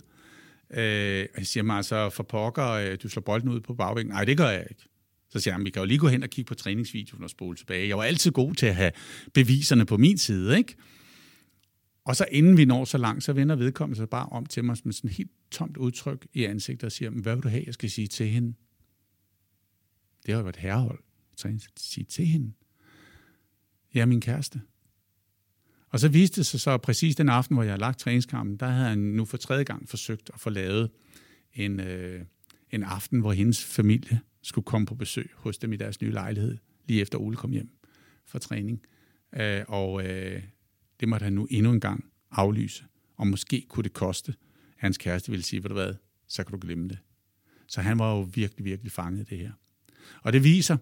[0.73, 4.13] Øh, jeg siger mig altså, for pokker, øh, du slår bolden ud på bagvingen.
[4.13, 4.83] Nej, det gør jeg ikke.
[5.29, 7.57] Så siger han, vi kan jo lige gå hen og kigge på træningsvideoen og spole
[7.57, 7.87] tilbage.
[7.87, 8.91] Jeg var altid god til at have
[9.33, 10.75] beviserne på min side, ikke?
[12.05, 14.77] Og så inden vi når så langt, så vender vedkommende sig bare om til mig
[14.83, 17.73] med sådan et helt tomt udtryk i ansigtet og siger, hvad vil du have, jeg
[17.73, 18.53] skal sige til hende?
[20.25, 20.99] Det har jo været herrehold.
[21.37, 22.53] Så jeg sige til hende.
[23.95, 24.61] ja, min kæreste.
[25.93, 28.67] Og så viste det sig så præcis den aften, hvor jeg havde lagt træningskampen, der
[28.67, 30.91] havde han nu for tredje gang forsøgt at få lavet
[31.53, 32.25] en, øh,
[32.71, 36.57] en aften, hvor hendes familie skulle komme på besøg hos dem i deres nye lejlighed,
[36.87, 37.69] lige efter Ole kom hjem
[38.25, 38.81] fra træning.
[39.35, 40.43] Øh, og øh,
[40.99, 42.83] det måtte han nu endnu en gang aflyse.
[43.17, 44.33] Og måske kunne det koste,
[44.77, 45.93] hans kæreste ville sige, ved du hvad,
[46.27, 46.99] så kan du glemme det.
[47.67, 49.51] Så han var jo virkelig, virkelig fanget i det her.
[50.21, 50.77] Og det viser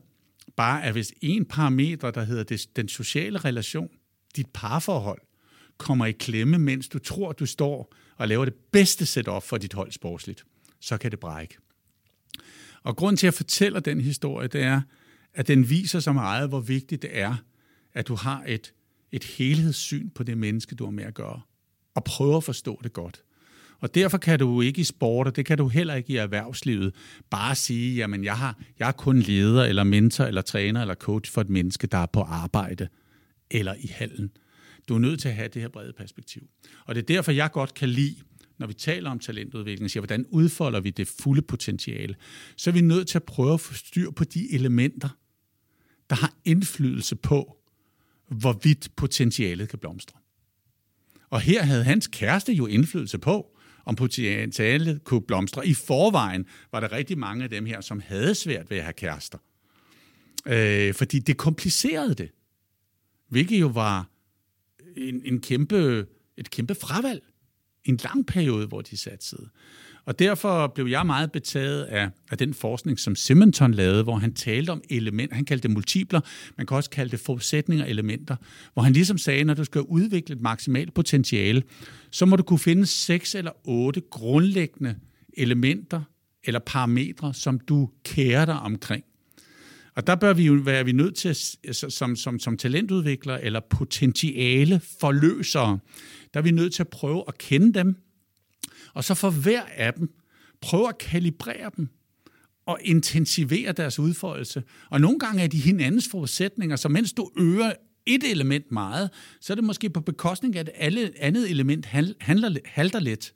[0.56, 3.90] bare, at hvis en parameter, der hedder det, den sociale relation,
[4.32, 5.22] dit parforhold,
[5.78, 9.74] kommer i klemme, mens du tror, du står og laver det bedste setup for dit
[9.74, 10.46] hold sportsligt,
[10.80, 11.58] så kan det brække.
[12.84, 14.82] Og grund til, at jeg fortæller den historie, det er,
[15.34, 17.36] at den viser så meget, hvor vigtigt det er,
[17.94, 18.74] at du har et,
[19.12, 21.42] et helhedssyn på det menneske, du har med at gøre,
[21.96, 23.24] og prøver at forstå det godt.
[23.80, 26.96] Og derfor kan du ikke i sport, og det kan du heller ikke i erhvervslivet,
[27.30, 31.32] bare sige, jamen jeg, har, jeg er kun leder, eller mentor, eller træner, eller coach
[31.32, 32.88] for et menneske, der er på arbejde,
[33.52, 34.32] eller i hallen.
[34.90, 36.42] Du er nødt til at have det her brede perspektiv.
[36.86, 38.16] Og det er derfor, jeg godt kan lide,
[38.58, 42.16] når vi taler om talentudvikling, siger, hvordan udfolder vi det fulde potentiale,
[42.56, 45.10] så er vi nødt til at prøve at få styr på de elementer,
[46.10, 47.58] der har indflydelse på,
[48.28, 50.18] hvorvidt potentialet kan blomstre.
[51.30, 55.68] Og her havde hans kæreste jo indflydelse på, om potentialet kunne blomstre.
[55.68, 58.94] I forvejen var der rigtig mange af dem her, som havde svært ved at have
[58.94, 59.38] kærester.
[60.46, 62.32] Øh, fordi det komplicerede det.
[63.32, 64.10] Hvilket jo var
[64.98, 66.06] en, en kæmpe,
[66.38, 67.24] et kæmpe fravalg.
[67.86, 69.50] En lang periode, hvor de satsede.
[70.06, 74.34] Og derfor blev jeg meget betaget af, af den forskning, som Simonton lavede, hvor han
[74.34, 75.36] talte om elementer.
[75.36, 76.22] Han kaldte det multipler,
[76.58, 78.36] man kan også kalde det forudsætninger elementer,
[78.74, 81.64] hvor han ligesom sagde, når du skal udvikle et maksimalt potentiale,
[82.12, 84.96] så må du kunne finde seks eller otte grundlæggende
[85.34, 86.02] elementer
[86.44, 89.04] eller parametre, som du kærer dig omkring.
[89.96, 93.44] Og der bør vi jo være vi nødt til, at, altså, som, som, som talentudviklere
[93.44, 95.80] eller potentiale forløsere,
[96.34, 97.96] der er vi nødt til at prøve at kende dem,
[98.94, 100.10] og så for hver af dem,
[100.62, 101.88] prøve at kalibrere dem
[102.66, 104.64] og intensivere deres udfoldelse.
[104.90, 107.74] Og nogle gange er de hinandens forudsætninger, så mens du øger
[108.06, 109.10] et element meget,
[109.42, 111.86] så er det måske på bekostning af, at alle andet element
[112.20, 113.34] handler, halter lidt.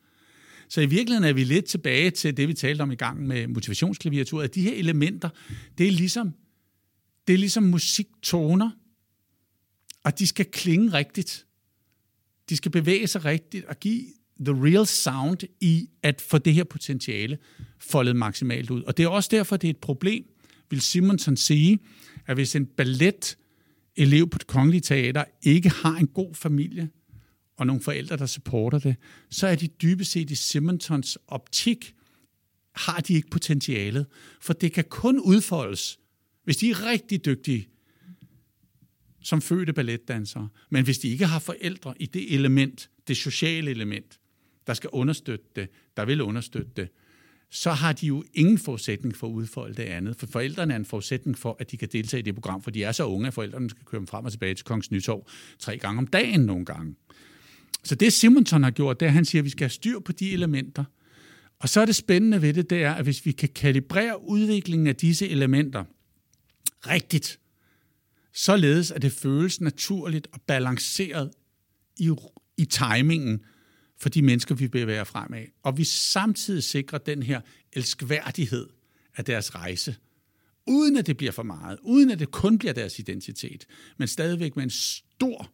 [0.69, 3.47] Så i virkeligheden er vi lidt tilbage til det, vi talte om i gang med
[3.47, 5.29] motivationsklaviaturet, at de her elementer,
[5.77, 6.33] det er ligesom
[7.27, 8.71] det er ligesom musiktoner,
[10.03, 11.45] og de skal klinge rigtigt.
[12.49, 14.03] De skal bevæge sig rigtigt og give
[14.39, 17.37] the real sound i at få det her potentiale
[17.79, 18.83] foldet maksimalt ud.
[18.83, 20.25] Og det er også derfor, det er et problem,
[20.69, 21.79] vil Simonsen sige,
[22.27, 23.37] at hvis en ballet
[23.95, 26.89] elev på det kongelige teater ikke har en god familie
[27.57, 28.95] og nogle forældre, der supporter det,
[29.29, 31.95] så er de dybest set i Simonsons optik,
[32.75, 34.05] har de ikke potentialet.
[34.41, 35.99] For det kan kun udfoldes,
[36.45, 37.67] hvis de er rigtig dygtige
[39.21, 44.19] som fødte balletdansere, men hvis de ikke har forældre i det element, det sociale element,
[44.67, 46.89] der skal understøtte det, der vil understøtte det,
[47.49, 50.15] så har de jo ingen forudsætning for at udfolde det andet.
[50.15, 52.83] For forældrene er en forudsætning for, at de kan deltage i det program, for de
[52.83, 55.27] er så unge, at forældrene skal køre dem frem og tilbage til Kongens Nytorv
[55.59, 56.95] tre gange om dagen nogle gange.
[57.83, 59.99] Så det Simonton har gjort, det er, at han siger, at vi skal have styr
[59.99, 60.83] på de elementer.
[61.59, 64.87] Og så er det spændende ved det, det er, at hvis vi kan kalibrere udviklingen
[64.87, 65.83] af disse elementer,
[66.87, 67.39] rigtigt,
[68.33, 71.31] således at det føles naturligt og balanceret
[71.97, 72.11] i,
[72.57, 73.41] i timingen
[73.97, 75.45] for de mennesker, vi bevæger fremad.
[75.63, 77.41] Og vi samtidig sikrer den her
[77.73, 78.67] elskværdighed
[79.17, 79.95] af deres rejse,
[80.67, 83.65] uden at det bliver for meget, uden at det kun bliver deres identitet,
[83.97, 85.51] men stadigvæk med en stor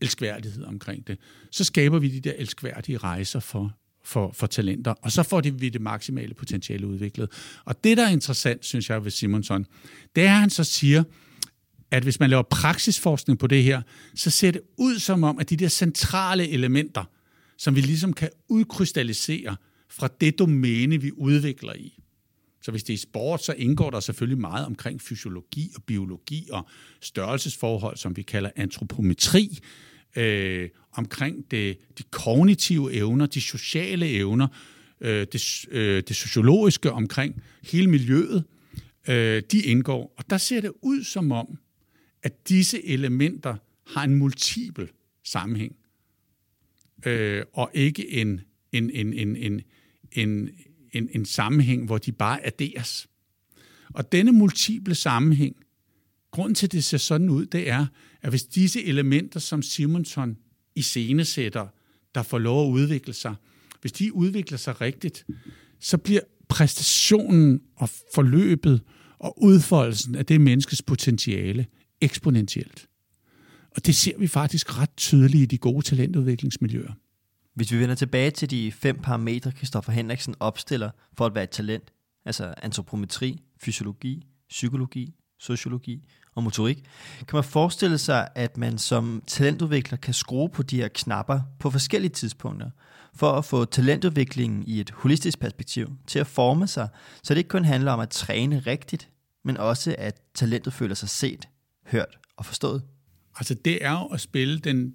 [0.00, 1.18] elskværdighed omkring det,
[1.50, 5.58] så skaber vi de der elskværdige rejser for, for, for talenter, og så får de,
[5.60, 7.30] vi det maksimale potentiale udviklet.
[7.64, 9.66] Og det, der er interessant, synes jeg, ved Simonson,
[10.16, 11.04] det er, at han så siger,
[11.90, 13.82] at hvis man laver praksisforskning på det her,
[14.14, 17.04] så ser det ud som om, at de der centrale elementer,
[17.58, 19.56] som vi ligesom kan udkrystallisere
[19.88, 21.98] fra det domæne, vi udvikler i.
[22.62, 26.68] Så hvis det er sport, så indgår der selvfølgelig meget omkring fysiologi og biologi og
[27.00, 29.58] størrelsesforhold, som vi kalder antropometri,
[30.16, 34.48] øh, omkring det, de kognitive evner, de sociale evner,
[35.00, 38.44] øh, det, øh, det sociologiske omkring hele miljøet,
[39.08, 40.14] øh, de indgår.
[40.16, 41.58] Og der ser det ud som om,
[42.22, 44.88] at disse elementer har en multiple
[45.24, 45.76] sammenhæng,
[47.06, 48.40] øh, og ikke en,
[48.72, 49.62] en, en, en, en,
[50.12, 50.50] en,
[50.92, 53.08] en, en sammenhæng, hvor de bare adderes.
[53.94, 55.56] Og denne multiple sammenhæng,
[56.30, 57.86] grund til, at det ser sådan ud, det er,
[58.22, 60.36] at hvis disse elementer, som Simonson
[60.74, 61.66] i scenesætter,
[62.14, 63.34] der får lov at udvikle sig,
[63.80, 65.26] hvis de udvikler sig rigtigt,
[65.80, 68.82] så bliver præstationen og forløbet
[69.18, 71.66] og udfoldelsen af det menneskes potentiale
[72.00, 72.88] eksponentielt.
[73.70, 76.92] Og det ser vi faktisk ret tydeligt i de gode talentudviklingsmiljøer.
[77.54, 81.50] Hvis vi vender tilbage til de fem parametre, Kristoffer Henriksen opstiller for at være et
[81.50, 81.92] talent,
[82.24, 86.04] altså antropometri, fysiologi, psykologi, sociologi
[86.34, 86.84] og motorik,
[87.18, 91.70] kan man forestille sig, at man som talentudvikler kan skrue på de her knapper på
[91.70, 92.70] forskellige tidspunkter,
[93.14, 96.88] for at få talentudviklingen i et holistisk perspektiv til at forme sig,
[97.22, 99.08] så det ikke kun handler om at træne rigtigt,
[99.44, 101.48] men også at talentet føler sig set,
[101.86, 102.82] hørt og forstået.
[103.36, 104.94] Altså det er jo at spille den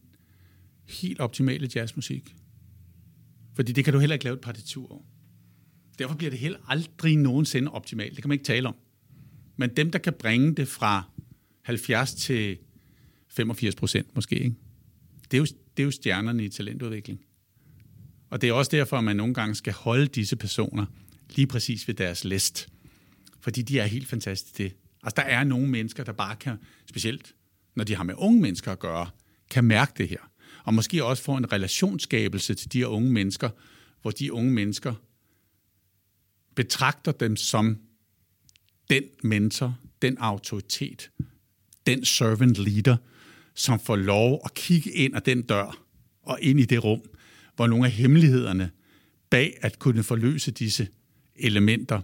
[1.01, 2.35] helt optimale jazzmusik.
[3.55, 5.03] Fordi det kan du heller ikke lave et partitur over.
[5.99, 8.15] Derfor bliver det heller aldrig nogensinde optimalt.
[8.15, 8.75] Det kan man ikke tale om.
[9.57, 11.03] Men dem, der kan bringe det fra
[11.67, 12.57] 70 til
[13.29, 14.55] 85 procent måske, ikke?
[15.31, 17.19] Det, er jo, det er jo stjernerne i talentudvikling.
[18.29, 20.85] Og det er også derfor, at man nogle gange skal holde disse personer
[21.29, 22.69] lige præcis ved deres læst.
[23.39, 24.75] Fordi de er helt fantastiske det.
[25.03, 27.35] Altså, der er nogle mennesker, der bare kan, specielt
[27.75, 29.09] når de har med unge mennesker at gøre,
[29.49, 30.31] kan mærke det her.
[30.63, 33.49] Og måske også få en relationsskabelse til de her unge mennesker,
[34.01, 34.93] hvor de unge mennesker
[36.55, 37.77] betragter dem som
[38.89, 41.11] den mentor, den autoritet,
[41.87, 42.97] den servant leader,
[43.55, 45.77] som får lov at kigge ind ad den dør
[46.23, 47.01] og ind i det rum,
[47.55, 48.69] hvor nogle af hemmelighederne
[49.29, 50.87] bag at kunne forløse disse
[51.35, 52.01] elementer,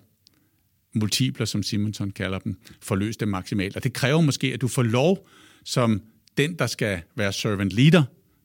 [0.94, 3.76] multipler, som Simonson kalder dem, forløse dem maksimalt.
[3.76, 5.28] Og det kræver måske, at du får lov
[5.64, 6.02] som
[6.38, 8.04] den, der skal være servant leader,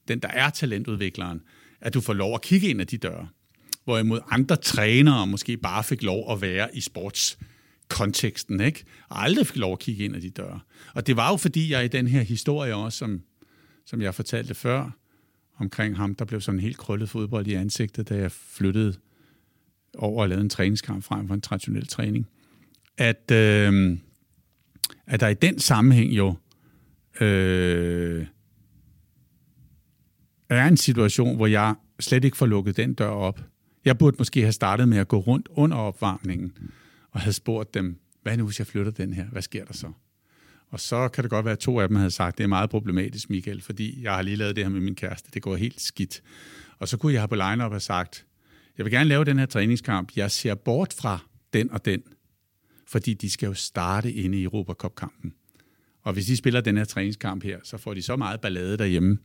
[0.09, 1.41] den, der er talentudvikleren,
[1.80, 3.28] at du får lov at kigge ind ad de døre.
[3.84, 7.39] Hvorimod andre trænere måske bare fik lov at være i sports
[7.89, 8.84] konteksten, ikke?
[9.09, 10.61] Og aldrig fik lov at kigge ind ad de døre.
[10.95, 13.22] Og det var jo fordi, jeg i den her historie også, som,
[13.86, 14.91] som jeg fortalte før,
[15.59, 18.95] omkring ham, der blev sådan en helt krøllet fodbold i ansigtet, da jeg flyttede
[19.99, 22.26] over og lavede en træningskamp frem for en traditionel træning.
[22.97, 23.99] At, øh,
[25.07, 26.34] at der i den sammenhæng jo
[27.20, 28.26] øh,
[30.49, 33.41] er en situation, hvor jeg slet ikke får lukket den dør op.
[33.84, 36.53] Jeg burde måske have startet med at gå rundt under opvarmningen
[37.11, 39.24] og havde spurgt dem, hvad nu hvis jeg flytter den her?
[39.24, 39.92] Hvad sker der så?
[40.68, 42.70] Og så kan det godt være, at to af dem havde sagt, det er meget
[42.70, 45.30] problematisk, Michael, fordi jeg har lige lavet det her med min kæreste.
[45.34, 46.22] Det går helt skidt.
[46.78, 48.26] Og så kunne jeg have på line-up sagt,
[48.78, 50.16] jeg vil gerne lave den her træningskamp.
[50.16, 51.18] Jeg ser bort fra
[51.52, 52.02] den og den,
[52.86, 55.32] fordi de skal jo starte inde i Europa Cup-kampen.
[56.02, 59.18] Og hvis de spiller den her træningskamp her, så får de så meget ballade derhjemme,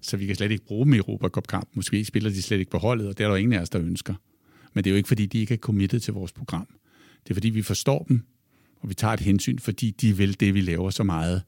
[0.00, 1.68] så vi kan slet ikke bruge dem i Europa Cup-kamp.
[1.74, 3.80] Måske spiller de slet ikke på holdet, og det er der ingen af os, der
[3.80, 4.14] ønsker.
[4.72, 6.68] Men det er jo ikke, fordi de ikke er committed til vores program.
[7.24, 8.26] Det er, fordi vi forstår dem,
[8.80, 11.42] og vi tager et hensyn, fordi de vil det, vi laver så meget.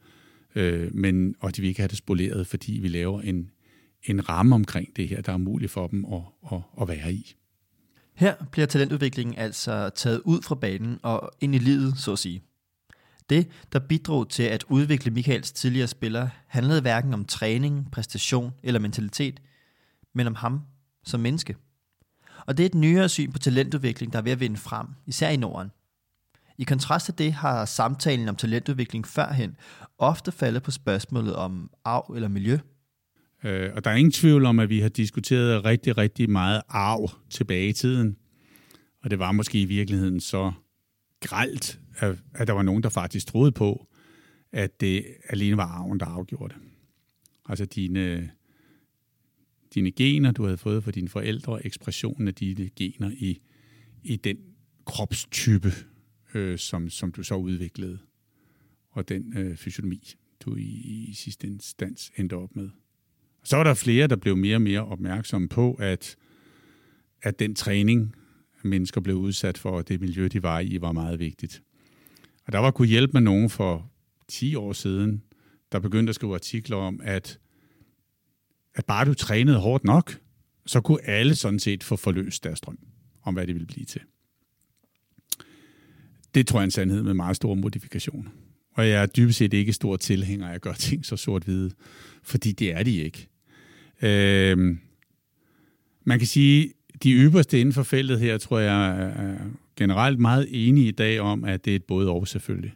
[0.55, 3.51] Øh, men, og de vil ikke have det spoleret, fordi vi laver en,
[4.03, 6.23] en ramme omkring det her, der er muligt for dem at,
[6.53, 7.35] at, at være i.
[8.15, 12.43] Her bliver talentudviklingen altså taget ud fra banen og ind i livet, så at sige.
[13.31, 18.81] Det, der bidrog til at udvikle Michaels tidligere spiller, handlede hverken om træning, præstation eller
[18.81, 19.41] mentalitet,
[20.15, 20.61] men om ham
[21.05, 21.57] som menneske.
[22.47, 25.29] Og det er et nyere syn på talentudvikling, der er ved at vinde frem, især
[25.29, 25.71] i Norden.
[26.59, 29.57] I kontrast til det har samtalen om talentudvikling førhen
[29.99, 32.59] ofte faldet på spørgsmålet om arv eller miljø.
[33.45, 37.11] Øh, og der er ingen tvivl om, at vi har diskuteret rigtig, rigtig meget arv
[37.31, 38.17] tilbage i tiden.
[39.03, 40.53] Og det var måske i virkeligheden så
[41.21, 43.87] gralt, at, at der var nogen, der faktisk troede på,
[44.53, 46.63] at det alene var arven, der afgjorde det.
[47.49, 48.31] Altså dine,
[49.75, 53.41] dine gener, du havde fået fra dine forældre, ekspressionen af dine gener i,
[54.03, 54.37] i den
[54.85, 55.73] kropstype,
[56.35, 57.99] øh, som, som du så udviklede,
[58.91, 62.71] og den øh, fysiologi, du i, i sidste instans endte op med.
[63.45, 66.17] Så var der flere, der blev mere og mere opmærksomme på, at,
[67.23, 68.15] at den træning,
[68.65, 71.63] mennesker blev udsat for, og det miljø, de var i, var meget vigtigt.
[72.47, 73.91] Og der var kunne hjælpe med nogen for
[74.29, 75.23] 10 år siden,
[75.73, 77.39] der begyndte at skrive artikler om, at,
[78.75, 80.19] at bare du trænede hårdt nok,
[80.67, 82.79] så kunne alle sådan set få forløst deres drøm
[83.23, 84.01] om, hvad det ville blive til.
[86.35, 88.31] Det tror jeg er en sandhed med meget store modifikationer.
[88.73, 91.71] Og jeg er dybest set ikke stor tilhænger af at gøre ting så sort-hvide,
[92.23, 93.29] fordi det er de ikke.
[94.03, 94.77] Øh,
[96.05, 96.73] man kan sige,
[97.03, 99.37] de ypperste inden for feltet her, tror jeg, er
[99.77, 102.75] generelt meget enige i dag om, at det er et både og selvfølgelig.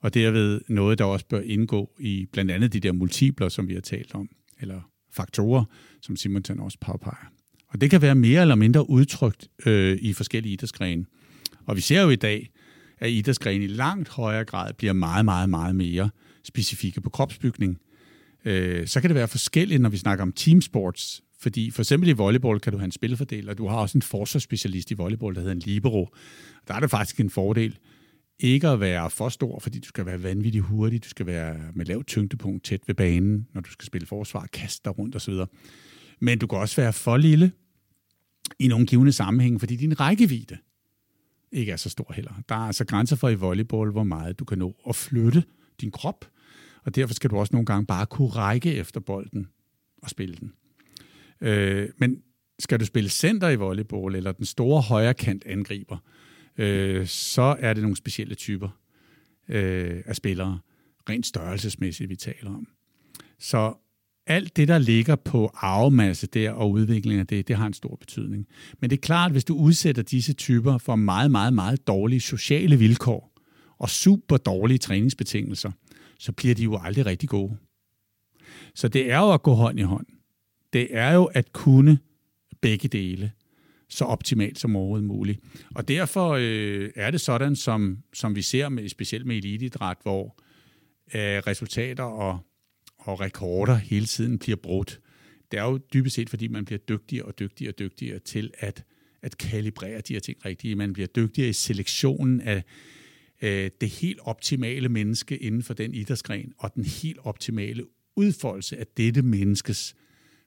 [0.00, 3.74] Og derved noget, der også bør indgå i blandt andet de der multipler, som vi
[3.74, 4.28] har talt om,
[4.60, 4.80] eller
[5.12, 5.64] faktorer,
[6.02, 7.32] som Simonsen også påpeger.
[7.68, 11.04] Og det kan være mere eller mindre udtrykt øh, i forskellige idrætsgrene.
[11.66, 12.50] Og vi ser jo i dag,
[12.98, 16.10] at idrætsgrene i langt højere grad bliver meget, meget, meget mere
[16.44, 17.78] specifikke på kropsbygning.
[18.44, 22.12] Øh, så kan det være forskelligt, når vi snakker om teamsports, fordi for eksempel i
[22.12, 25.40] volleyball kan du have en spilfordel, og du har også en forsvarsspecialist i volleyball, der
[25.40, 26.08] hedder en libero.
[26.68, 27.78] Der er det faktisk en fordel
[28.40, 31.86] ikke at være for stor, fordi du skal være vanvittigt hurtig, du skal være med
[31.86, 35.34] lavt tyngdepunkt tæt ved banen, når du skal spille forsvar, kaste dig rundt osv.
[36.20, 37.52] Men du kan også være for lille
[38.58, 40.58] i nogle givende sammenhænge, fordi din rækkevidde
[41.52, 42.42] ikke er så stor heller.
[42.48, 45.44] Der er altså grænser for i volleyball, hvor meget du kan nå at flytte
[45.80, 46.24] din krop,
[46.84, 49.48] og derfor skal du også nogle gange bare kunne række efter bolden
[50.02, 50.52] og spille den.
[51.40, 52.22] Øh, men
[52.58, 56.29] skal du spille center i volleyball, eller den store højrekant angriber, øh,
[56.60, 58.68] Øh, så er det nogle specielle typer
[59.48, 60.58] øh, af spillere,
[61.08, 62.66] rent størrelsesmæssigt, vi taler om.
[63.38, 63.74] Så
[64.26, 67.96] alt det, der ligger på arvemasse der og udvikling af det, det har en stor
[67.96, 68.46] betydning.
[68.80, 72.20] Men det er klart, at hvis du udsætter disse typer for meget, meget, meget dårlige
[72.20, 73.32] sociale vilkår
[73.78, 75.70] og super dårlige træningsbetingelser,
[76.18, 77.56] så bliver de jo aldrig rigtig gode.
[78.74, 80.06] Så det er jo at gå hånd i hånd.
[80.72, 81.98] Det er jo at kunne
[82.60, 83.32] begge dele
[83.90, 85.40] så optimalt som overhovedet muligt.
[85.74, 90.40] Og derfor øh, er det sådan, som, som vi ser med, specielt med elitidræt, hvor
[91.14, 92.38] øh, resultater og,
[92.98, 95.00] og rekorder hele tiden bliver brudt.
[95.50, 98.84] Det er jo dybest set, fordi man bliver dygtigere og dygtigere og dygtigere til at,
[99.22, 100.78] at kalibrere de her ting rigtigt.
[100.78, 102.62] Man bliver dygtigere i selektionen af
[103.42, 107.84] øh, det helt optimale menneske inden for den idrætsgren, og den helt optimale
[108.16, 109.94] udfoldelse af dette menneskes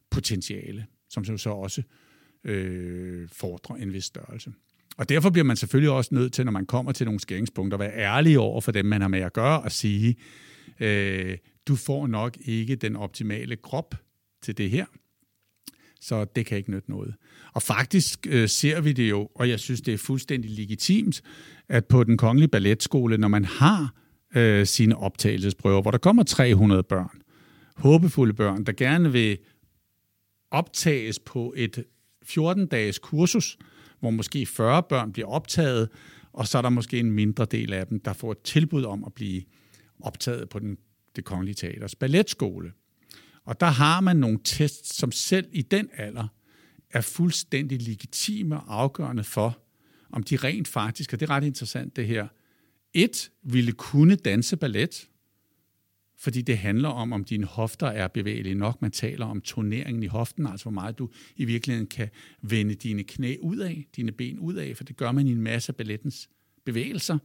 [0.10, 2.03] potentiale, som så også øh,
[2.46, 4.52] Øh, fordrer en vis størrelse.
[4.98, 7.80] Og derfor bliver man selvfølgelig også nødt til, når man kommer til nogle skæringspunkter, at
[7.80, 10.16] være ærlig over for dem, man har med at gøre, og sige,
[10.80, 11.38] øh,
[11.68, 13.96] du får nok ikke den optimale krop
[14.42, 14.86] til det her,
[16.02, 17.16] så det kan ikke nytte noget.
[17.54, 21.22] Og faktisk øh, ser vi det jo, og jeg synes, det er fuldstændig legitimt,
[21.70, 23.94] at på den kongelige balletskole, når man har
[24.36, 27.22] øh, sine optagelsesprøver, hvor der kommer 300 børn,
[27.76, 29.38] håbefulde børn, der gerne vil
[30.52, 31.84] optages på et
[32.28, 33.58] 14-dages kursus,
[34.00, 35.90] hvor måske 40 børn bliver optaget,
[36.34, 39.04] og så er der måske en mindre del af dem, der får et tilbud om
[39.04, 39.44] at blive
[40.00, 40.78] optaget på den,
[41.16, 42.72] det kongelige teaters balletskole.
[43.46, 46.28] Og der har man nogle tests, som selv i den alder
[46.90, 49.58] er fuldstændig legitime og afgørende for,
[50.12, 52.28] om de rent faktisk, og det er ret interessant det her,
[52.94, 55.10] et, ville kunne danse ballet,
[56.24, 58.82] fordi det handler om, om dine hofter er bevægelige nok.
[58.82, 62.10] Man taler om turneringen i hoften, altså hvor meget du i virkeligheden kan
[62.42, 65.42] vende dine knæ ud af, dine ben ud af, for det gør man i en
[65.42, 66.30] masse af ballettens
[66.66, 67.18] bevægelser.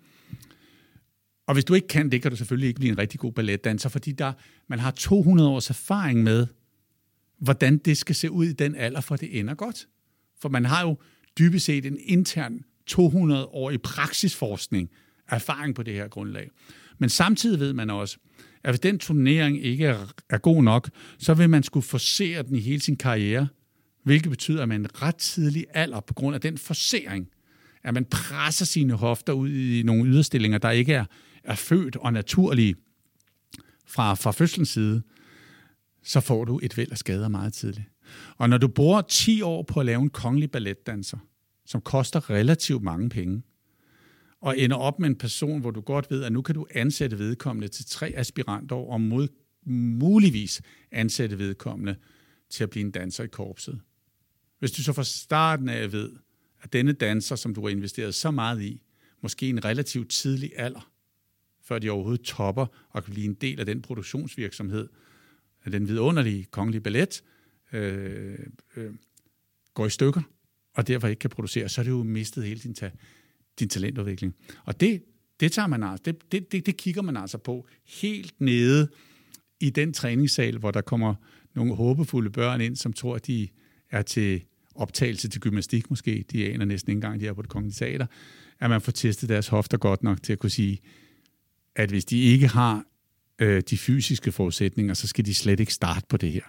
[1.47, 3.89] Og hvis du ikke kan det, kan du selvfølgelig ikke blive en rigtig god balletdanser,
[3.89, 4.33] fordi der,
[4.69, 6.47] man har 200 års erfaring med,
[7.39, 9.89] hvordan det skal se ud i den alder, for det ender godt.
[10.41, 10.97] For man har jo
[11.39, 14.91] dybest set en intern 200-årig praksisforskning
[15.29, 16.51] erfaring på det her grundlag.
[16.99, 18.19] Men samtidig ved man også,
[18.65, 22.57] at hvis den turnering ikke er, er god nok, så vil man skulle forsere den
[22.57, 23.49] i hele sin karriere,
[24.05, 27.29] hvilket betyder, at man ret tidlig alder, på grund af den forsering,
[27.85, 31.05] at man presser sine hofter ud i nogle yderstillinger, der ikke er,
[31.45, 32.75] er født og naturlige
[33.87, 35.03] fra, fra fødselens side,
[36.03, 37.87] så får du et væld af skader meget tidligt.
[38.37, 41.19] Og når du bruger 10 år på at lave en kongelig balletdanser,
[41.67, 43.43] som koster relativt mange penge,
[44.41, 47.19] og ender op med en person, hvor du godt ved, at nu kan du ansætte
[47.19, 49.29] vedkommende til tre aspirantår og mod,
[49.71, 50.63] muligvis
[50.93, 51.97] ansætte vedkommende
[52.51, 53.81] til at blive en danser i korpset.
[54.59, 56.13] Hvis du så fra starten af ved,
[56.63, 58.83] at denne danser, som du har investeret så meget i,
[59.21, 60.93] måske en relativt tidlig alder,
[61.63, 64.89] før de overhovedet topper og kan blive en del af den produktionsvirksomhed,
[65.65, 67.23] af den vidunderlige kongelige ballet,
[67.73, 68.39] øh,
[68.77, 68.95] øh,
[69.75, 70.23] går i stykker,
[70.75, 72.91] og derfor ikke kan producere, så er det jo mistet hele din, ta-
[73.59, 74.35] din talentudvikling.
[74.65, 75.03] Og det,
[75.41, 78.89] det, tager man altså, det, det, det, det kigger man altså på helt nede
[79.61, 81.15] i den træningssal, hvor der kommer
[81.55, 83.49] nogle håbefulde børn ind, som tror, at de
[83.91, 84.43] er til
[84.75, 86.25] optagelse til gymnastik måske.
[86.33, 88.07] De aner næsten ikke engang, de er på det kongelige teater.
[88.61, 90.79] At man får testet deres hofter godt nok til at kunne sige,
[91.75, 92.85] at hvis de ikke har
[93.39, 96.43] øh, de fysiske forudsætninger, så skal de slet ikke starte på det her.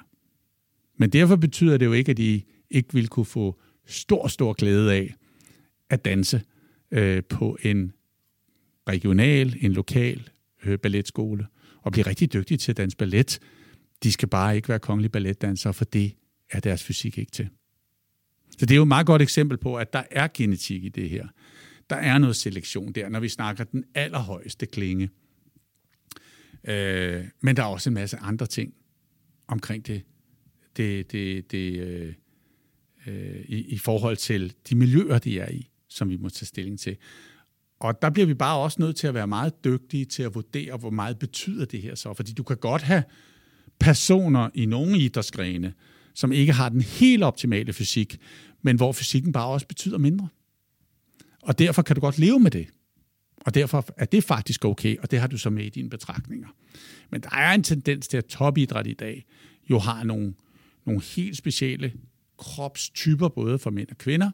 [0.97, 4.93] Men derfor betyder det jo ikke, at de ikke vil kunne få stor, stor glæde
[4.93, 5.16] af
[5.89, 6.41] at danse
[6.92, 7.94] øh, på en
[8.90, 10.30] regional, en lokal
[10.66, 11.48] øh, balletskole,
[11.82, 13.40] og blive rigtig dygtige til at danse ballet.
[14.04, 16.16] De skal bare ikke være kongelige balletdansere, for det
[16.52, 17.50] er deres fysik ikke til.
[18.52, 21.10] Så det er jo et meget godt eksempel på, at der er genetik i det
[21.10, 21.28] her.
[21.90, 25.10] Der er noget selektion der, når vi snakker den allerhøjeste klinge.
[26.64, 28.74] Øh, men der er også en masse andre ting
[29.48, 30.02] omkring det,
[30.78, 32.14] det, det, det øh,
[33.08, 36.80] øh, i, i forhold til de miljøer, de er i, som vi må tage stilling
[36.80, 36.98] til.
[37.80, 40.78] Og der bliver vi bare også nødt til at være meget dygtige til at vurdere,
[40.78, 42.14] hvor meget betyder det her så.
[42.14, 43.04] Fordi du kan godt have
[43.80, 45.74] personer i nogle idrætsgrene,
[46.14, 48.18] som ikke har den helt optimale fysik,
[48.62, 50.28] men hvor fysikken bare også betyder mindre.
[51.42, 52.68] Og derfor kan du godt leve med det.
[53.46, 56.48] Og derfor er det faktisk okay, og det har du så med i dine betragtninger.
[57.12, 59.26] Men der er en tendens til, at topidræt i dag
[59.70, 60.34] jo har nogle,
[60.86, 61.94] nogle helt specielle
[62.38, 64.32] kropstyper, både for mænd og kvinder,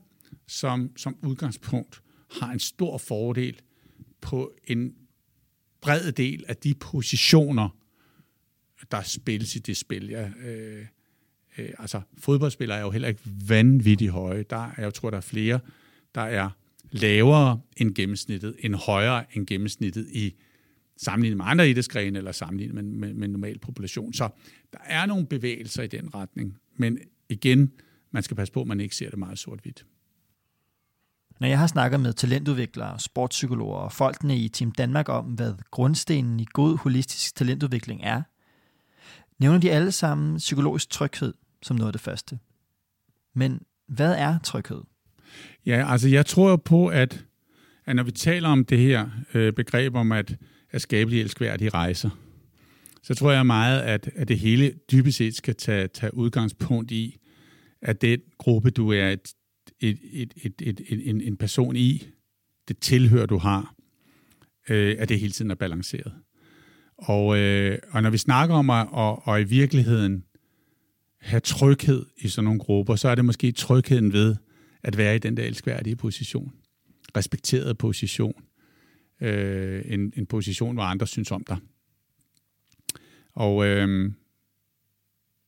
[0.47, 2.01] som som udgangspunkt
[2.39, 3.61] har en stor fordel
[4.21, 4.95] på en
[5.81, 7.69] bred del af de positioner,
[8.91, 10.07] der spilles i det spil.
[10.07, 10.86] Ja, øh,
[11.57, 14.43] øh, altså, fodboldspillere er jo heller ikke vanvittigt høje.
[14.49, 15.59] Der er, jeg tror, der er flere,
[16.15, 16.49] der er
[16.91, 20.36] lavere end gennemsnittet, end højere end gennemsnittet i
[20.97, 24.13] sammenlignet med andre idrætsgrene eller sammenlignet med, med, med normal population.
[24.13, 24.29] Så
[24.73, 26.57] der er nogle bevægelser i den retning.
[26.77, 27.71] Men igen,
[28.11, 29.86] man skal passe på, at man ikke ser det meget sort-hvidt.
[31.39, 36.39] Når jeg har snakket med talentudviklere, sportspsykologer og folkene i Team Danmark om, hvad grundstenen
[36.39, 38.21] i god holistisk talentudvikling er,
[39.39, 41.33] nævner de alle sammen psykologisk tryghed
[41.65, 42.39] som noget af det første.
[43.33, 44.81] Men hvad er tryghed?
[45.65, 47.25] Ja, altså jeg tror på, at,
[47.86, 50.38] at når vi taler om det her øh, begreb om at,
[50.71, 52.09] at skabe de elskværdige rejser,
[53.03, 57.17] så tror jeg meget, at, at det hele dybest set skal tage, tage udgangspunkt i,
[57.81, 59.33] at den gruppe, du er et,
[59.80, 62.07] et, et, et, et, et, en, en person i,
[62.67, 63.76] det tilhør, du har,
[64.69, 66.13] øh, at det hele tiden er balanceret.
[66.97, 70.23] Og, øh, og når vi snakker om at og, at i virkeligheden
[71.19, 74.36] have tryghed i sådan nogle grupper, så er det måske trygheden ved
[74.84, 76.53] at være i den der elskværdige position.
[77.17, 78.43] Respekteret position.
[79.21, 81.57] Øh, en, en position, hvor andre synes om dig.
[83.34, 84.11] Og, øh,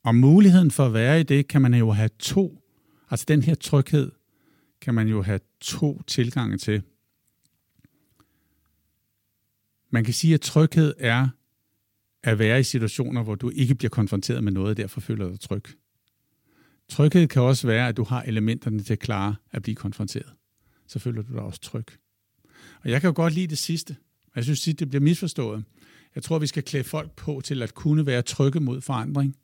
[0.03, 2.63] og muligheden for at være i det, kan man jo have to.
[3.09, 4.11] Altså den her tryghed,
[4.81, 6.83] kan man jo have to tilgange til.
[9.89, 11.27] Man kan sige, at tryghed er
[12.23, 15.31] at være i situationer, hvor du ikke bliver konfronteret med noget, og derfor føler du
[15.31, 15.63] dig tryg.
[16.89, 20.33] Tryghed kan også være, at du har elementerne til at klare at blive konfronteret.
[20.87, 21.85] Så føler du dig også tryg.
[22.83, 23.95] Og jeg kan jo godt lide det sidste.
[24.35, 25.63] Jeg synes, at det bliver misforstået.
[26.15, 29.35] Jeg tror, vi skal klæde folk på til at kunne være trygge mod forandring,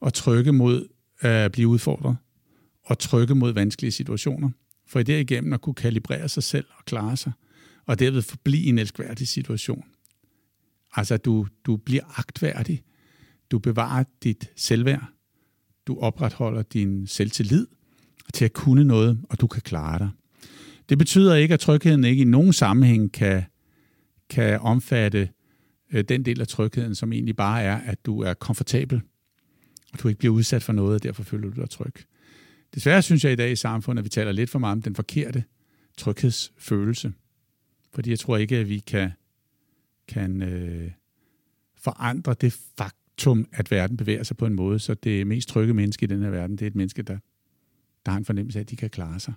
[0.00, 0.88] og trygge mod
[1.24, 2.16] øh, at blive udfordret,
[2.88, 4.50] og trykke mod vanskelige situationer.
[4.86, 7.32] For i derigennem at kunne kalibrere sig selv og klare sig,
[7.86, 9.84] og derved forblive i en elskværdig situation.
[10.96, 12.82] Altså, du, du bliver agtværdig,
[13.50, 15.08] du bevarer dit selvværd,
[15.86, 17.66] du opretholder din selvtillid
[18.34, 20.10] til at kunne noget, og du kan klare dig.
[20.88, 23.42] Det betyder ikke, at trygheden ikke i nogen sammenhæng kan,
[24.30, 25.28] kan omfatte
[25.92, 29.00] øh, den del af trygheden, som egentlig bare er, at du er komfortabel,
[29.92, 31.94] og du ikke bliver udsat for noget, og derfor føler du dig tryg.
[32.74, 34.94] Desværre synes jeg i dag i samfundet, at vi taler lidt for meget om den
[34.94, 35.44] forkerte
[35.96, 37.12] tryghedsfølelse.
[37.92, 39.10] Fordi jeg tror ikke, at vi kan,
[40.08, 40.90] kan øh,
[41.76, 46.04] forandre det faktum, at verden bevæger sig på en måde, så det mest trygge menneske
[46.04, 47.18] i den her verden, det er et menneske, der,
[48.06, 49.34] der har en fornemmelse af, at de kan klare sig.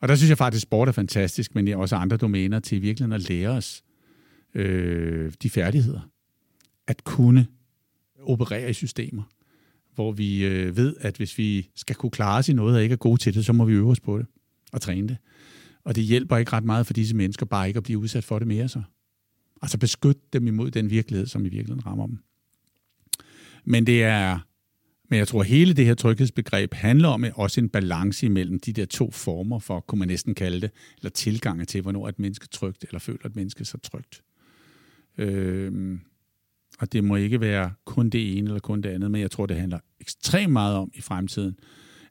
[0.00, 3.12] Og der synes jeg faktisk, at sport er fantastisk, men også andre domæner til virkelig
[3.12, 3.84] at lære os
[4.54, 6.10] øh, de færdigheder.
[6.86, 7.46] At kunne
[8.20, 9.22] operere i systemer,
[9.94, 12.92] hvor vi øh, ved, at hvis vi skal kunne klare os i noget og ikke
[12.92, 14.26] er gode til det, så må vi øve os på det
[14.72, 15.16] og træne det.
[15.84, 18.38] Og det hjælper ikke ret meget for disse mennesker bare ikke at blive udsat for
[18.38, 18.82] det mere så.
[19.62, 22.18] Altså beskytte dem imod den virkelighed, som i virkeligheden rammer dem.
[23.64, 24.38] Men det er,
[25.10, 28.84] men jeg tror, hele det her tryghedsbegreb handler om også en balance imellem de der
[28.84, 32.84] to former for, kunne man næsten kalde det, eller tilgange til, hvornår et menneske trygt,
[32.84, 34.22] eller føler et menneske så trygt.
[35.18, 35.98] Øh,
[36.78, 39.46] og det må ikke være kun det ene eller kun det andet, men jeg tror,
[39.46, 41.58] det handler ekstremt meget om i fremtiden,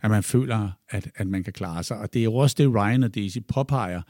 [0.01, 1.97] at man føler, at, at man kan klare sig.
[1.97, 4.01] Og det er jo også det, Ryan og Daisy påpeger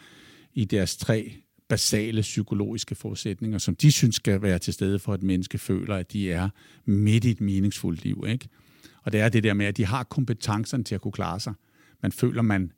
[0.53, 1.33] i deres tre
[1.69, 6.13] basale psykologiske forudsætninger, som de synes skal være til stede for, at menneske føler, at
[6.13, 6.49] de er
[6.85, 8.25] midt i et meningsfuldt liv.
[8.27, 8.49] Ikke?
[9.03, 11.53] Og det er det der med, at de har kompetencerne til at kunne klare sig.
[12.01, 12.71] Man føler, man,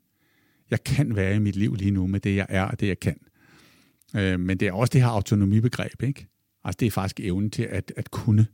[0.70, 3.00] jeg kan være i mit liv lige nu med det, jeg er og det, jeg
[3.00, 3.16] kan.
[4.16, 6.02] Øh, men det er også det her autonomibegreb.
[6.02, 6.26] Ikke?
[6.66, 8.46] Altså det er faktisk evnen til at, at kunne.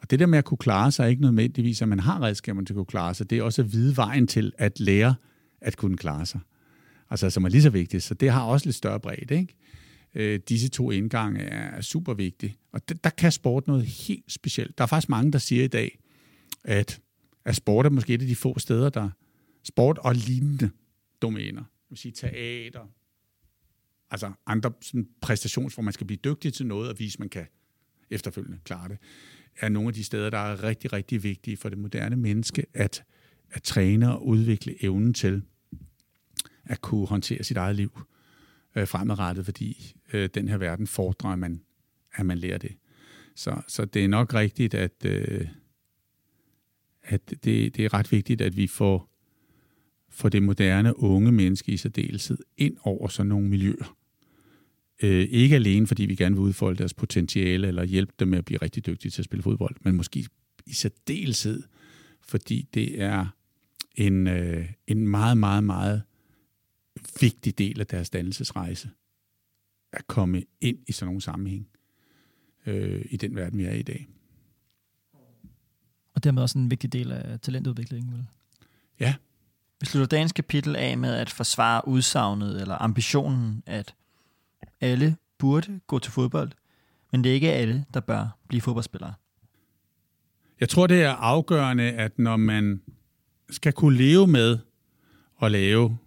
[0.00, 2.64] Og det der med at kunne klare sig er ikke nødvendigvis, at man har redskaber
[2.64, 3.30] til at kunne klare sig.
[3.30, 5.14] Det er også at vide vejen til at lære
[5.60, 6.40] at kunne klare sig.
[7.10, 8.02] Altså som er lige så vigtigt.
[8.02, 9.34] Så det har også lidt større bredde.
[9.34, 9.54] Ikke?
[10.14, 12.56] Øh, disse to indgange er super vigtige.
[12.72, 14.78] Og der, der kan sport noget helt specielt.
[14.78, 15.98] Der er faktisk mange, der siger i dag,
[16.64, 17.00] at,
[17.44, 19.10] at sport er måske et af de få steder, der
[19.62, 20.70] sport og lignende
[21.22, 22.80] domæner, det vil sige teater,
[24.12, 27.28] altså andre sådan præstations, hvor man skal blive dygtig til noget og vise, at man
[27.28, 27.46] kan
[28.10, 28.98] efterfølgende klare det,
[29.60, 33.04] er nogle af de steder, der er rigtig, rigtig vigtige for det moderne menneske, at,
[33.50, 35.42] at træne og udvikle evnen til
[36.64, 38.00] at kunne håndtere sit eget liv
[38.74, 41.62] øh, fremadrettet, fordi øh, den her verden fordrer, at man,
[42.14, 42.76] at man lærer det.
[43.34, 45.48] Så, så det er nok rigtigt, at, øh,
[47.02, 49.10] at det, det er ret vigtigt, at vi får,
[50.08, 53.96] får det moderne unge menneske i særdeleshed ind over sådan nogle miljøer.
[55.02, 58.44] Øh, ikke alene, fordi vi gerne vil udfolde deres potentiale eller hjælpe dem med at
[58.44, 60.26] blive rigtig dygtige til at spille fodbold, men måske
[60.66, 61.62] i særdeleshed,
[62.20, 63.26] fordi det er
[63.94, 66.02] en, øh, en meget, meget, meget
[67.20, 68.90] vigtig del af deres dannelsesrejse
[69.92, 71.68] at komme ind i sådan nogle sammenhæng
[72.66, 74.08] øh, i den verden, vi er i i dag.
[76.14, 78.26] Og dermed også en vigtig del af talentudviklingen, vel?
[79.00, 79.14] Ja.
[79.80, 83.94] Vi slutter dagens kapitel af med at forsvare udsagnet eller ambitionen, at
[84.82, 86.52] alle burde gå til fodbold,
[87.12, 89.14] men det er ikke alle, der bør blive fodboldspillere.
[90.60, 92.82] Jeg tror, det er afgørende, at når man
[93.50, 94.58] skal kunne leve med
[95.42, 95.98] at lave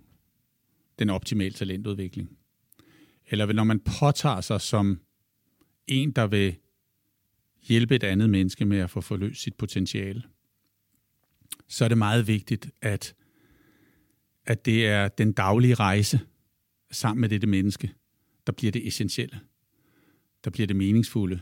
[0.99, 2.37] den optimale talentudvikling,
[3.27, 4.99] eller når man påtager sig som
[5.87, 6.55] en, der vil
[7.61, 10.23] hjælpe et andet menneske med at få forløst sit potentiale,
[11.67, 13.15] så er det meget vigtigt, at,
[14.45, 16.19] at det er den daglige rejse
[16.91, 17.93] sammen med dette menneske,
[18.47, 19.39] der bliver det essentielle,
[20.43, 21.39] der bliver det meningsfulde,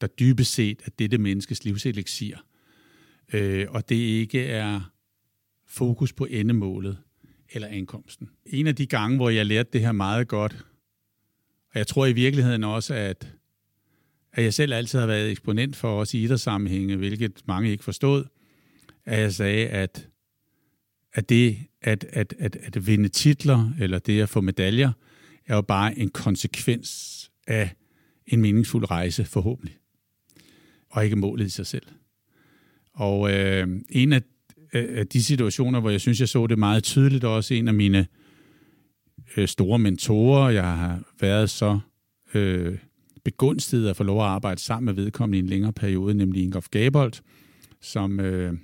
[0.00, 2.36] der dybest set er dette menneskes livseliksir,
[3.32, 4.92] øh, og det ikke er
[5.66, 6.98] fokus på endemålet
[7.48, 8.30] eller ankomsten.
[8.46, 10.66] En af de gange, hvor jeg lærte det her meget godt,
[11.70, 13.32] og jeg tror i virkeligheden også, at,
[14.32, 18.24] at jeg selv altid har været eksponent for os i idrætssammenhænge, hvilket mange ikke forstod,
[19.04, 20.08] at jeg sagde, at,
[21.12, 24.92] at det at, at, at, at vinde titler, eller det at få medaljer,
[25.52, 27.70] er jo bare en konsekvens af
[28.26, 29.76] en meningsfuld rejse, forhåbentlig.
[30.90, 31.86] Og ikke målet i sig selv.
[32.94, 34.22] Og øh, en af,
[34.74, 37.74] øh, af de situationer, hvor jeg synes, jeg så det meget tydeligt, også en af
[37.74, 38.06] mine
[39.36, 41.80] øh, store mentorer, jeg har været så
[42.34, 42.78] øh,
[43.24, 46.68] begunstiget at få lov at arbejde sammen med vedkommende i en længere periode, nemlig Ingolf
[46.70, 47.12] Gabold,
[47.80, 48.54] som øh,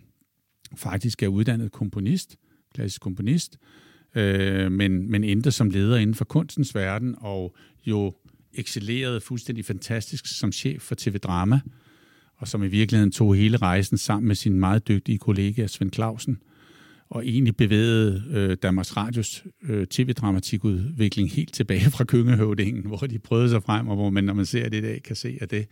[0.76, 2.36] faktisk er uddannet komponist,
[2.74, 3.88] klassisk komponist, øh,
[4.18, 7.56] øh, men, men endte som leder inden for kunstens verden, og
[7.86, 8.14] jo
[8.54, 11.60] excellerede fuldstændig fantastisk som chef for TV Drama,
[12.36, 16.38] og som i virkeligheden tog hele rejsen sammen med sin meget dygtige kollega Svend Clausen,
[17.10, 23.48] og egentlig bevægede øh, Danmarks Radios øh, tv-dramatikudvikling helt tilbage fra Køngehøvdingen, hvor de prøvede
[23.48, 25.66] sig frem, og hvor man, når man ser det i dag, kan se, at det,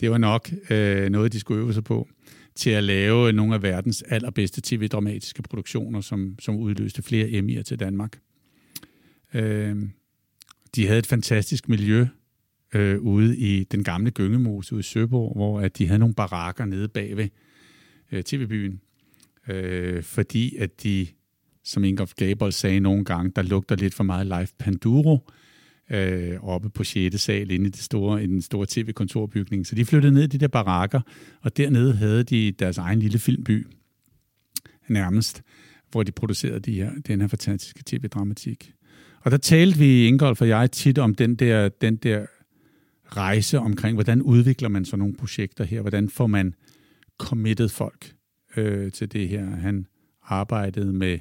[0.00, 2.08] det var nok øh, noget, de skulle øve sig på,
[2.54, 7.80] til at lave nogle af verdens allerbedste tv-dramatiske produktioner, som, som udløste flere Emmy'er til
[7.80, 8.18] Danmark.
[9.34, 9.76] Øh,
[10.74, 12.06] de havde et fantastisk miljø
[12.74, 16.64] øh, ude i den gamle Gyngemose ude i Søborg, hvor at de havde nogle barakker
[16.64, 17.28] nede bagved
[18.12, 18.80] øh, tv-byen,
[19.48, 21.06] øh, fordi at de,
[21.64, 25.41] som Ingolf Gabel sagde nogle gange, der lugter lidt for meget live Panduro øh,
[25.90, 27.22] Øh, oppe på 6.
[27.22, 29.66] sal inde i, det store, i den store tv-kontorbygning.
[29.66, 31.00] Så de flyttede ned i de der barakker,
[31.40, 33.66] og dernede havde de deres egen lille filmby
[34.88, 35.42] nærmest,
[35.90, 38.72] hvor de producerede de her, den her fantastiske tv-dramatik.
[39.20, 42.26] Og der talte vi, Ingolf og jeg, tit om den der, den der
[43.04, 45.80] rejse omkring, hvordan udvikler man sådan nogle projekter her?
[45.80, 46.54] Hvordan får man
[47.18, 48.12] committed folk
[48.56, 49.44] øh, til det her?
[49.44, 49.86] Han
[50.22, 51.18] arbejdede med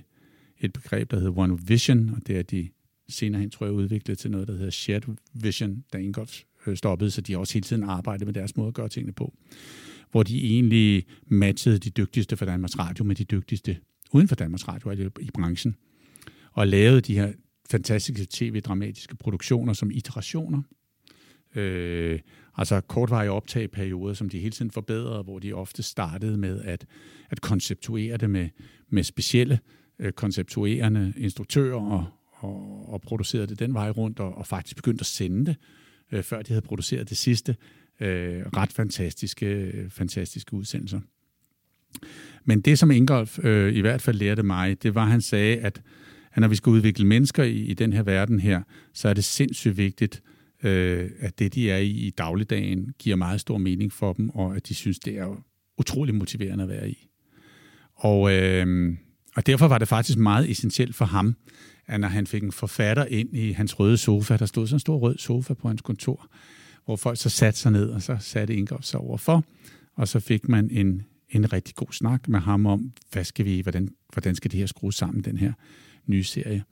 [0.60, 2.70] et begreb, der hedder One Vision, og det er de
[3.12, 7.12] senere hen, tror jeg, udviklet til noget, der hedder Shared Vision, da Ingolf øh, stoppede,
[7.12, 9.34] så de også hele tiden arbejdede med deres måde at gøre tingene på.
[10.12, 13.78] Hvor de egentlig matchede de dygtigste fra Danmarks Radio med de dygtigste
[14.12, 15.76] uden for Danmarks Radio altså i branchen,
[16.52, 17.32] og lavede de her
[17.72, 20.62] fantastiske tv-dramatiske produktioner som iterationer.
[21.56, 22.20] Øh,
[22.58, 26.86] altså kortvarige optagperioder, som de hele tiden forbedrede, hvor de ofte startede med at,
[27.30, 28.50] at konceptuere det med,
[28.90, 29.60] med specielle
[30.00, 32.06] øh, konceptuerende instruktører og,
[32.44, 35.56] og, og producerede det den vej rundt, og, og faktisk begyndte at sende det,
[36.12, 37.56] øh, før de havde produceret det sidste.
[38.00, 41.00] Øh, ret fantastiske, øh, fantastiske udsendelser.
[42.46, 45.58] Men det, som Ingolf øh, i hvert fald lærte mig, det var, at han sagde,
[45.58, 45.82] at
[46.34, 48.62] at når vi skal udvikle mennesker i, i den her verden her,
[48.94, 50.24] så er det sindssygt vigtigt,
[50.64, 54.56] øh, at det, de er i i dagligdagen, giver meget stor mening for dem, og
[54.56, 55.46] at de synes, det er
[55.78, 57.08] utrolig motiverende at være i.
[57.96, 58.96] Og, øh,
[59.36, 61.36] og derfor var det faktisk meget essentielt for ham,
[61.88, 64.80] at når han fik en forfatter ind i hans røde sofa, der stod sådan en
[64.80, 66.28] stor rød sofa på hans kontor,
[66.86, 69.44] hvor folk så satte sig ned, og så satte Ingolf sig overfor,
[69.96, 73.62] og så fik man en, en rigtig god snak med ham om, hvad skal vi,
[73.62, 75.54] hvordan, hvordan skal det her skrues sammen, den her
[76.06, 76.64] nye serie.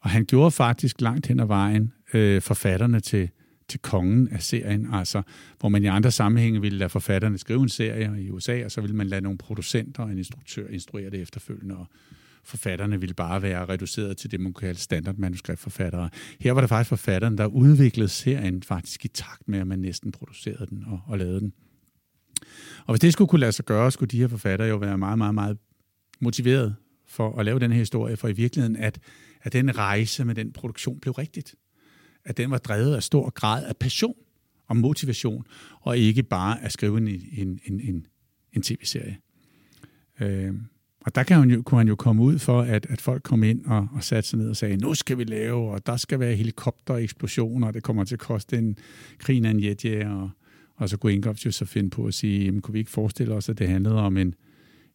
[0.00, 3.30] Og han gjorde faktisk langt hen ad vejen øh, forfatterne til,
[3.72, 5.22] til kongen af serien, altså
[5.60, 8.80] hvor man i andre sammenhænge ville lade forfatterne skrive en serie i USA, og så
[8.80, 11.86] ville man lade nogle producenter og en instruktør instruere det efterfølgende, og
[12.44, 16.10] forfatterne ville bare være reduceret til det, man kunne kalde standardmanuskriptforfattere.
[16.40, 20.12] Her var det faktisk forfatteren, der udviklede serien faktisk i takt med, at man næsten
[20.12, 21.52] producerede den og, og lavede den.
[22.86, 25.18] Og hvis det skulle kunne lade sig gøre, skulle de her forfattere jo være meget,
[25.18, 25.58] meget, meget
[26.20, 28.98] motiveret for at lave den her historie, for i virkeligheden, at,
[29.42, 31.54] at den rejse med den produktion blev rigtigt.
[32.24, 34.14] At den var drevet af stor grad af passion
[34.66, 35.44] og motivation,
[35.80, 38.06] og ikke bare at skrive en, en, en, en,
[38.52, 39.18] en tv-serie.
[40.20, 40.54] Øh,
[41.00, 43.42] og der kan han jo, kunne han jo komme ud for, at, at folk kom
[43.42, 46.20] ind og, og satte sig ned og sagde, nu skal vi lave, og der skal
[46.20, 47.08] være helikopter
[47.62, 48.78] og det kommer til at koste en
[49.18, 50.30] krigen af en jetjæger, og,
[50.76, 53.34] og så kunne Ingolf jo så finde på at sige, jamen, kunne vi ikke forestille
[53.34, 54.34] os, at det handlede om en,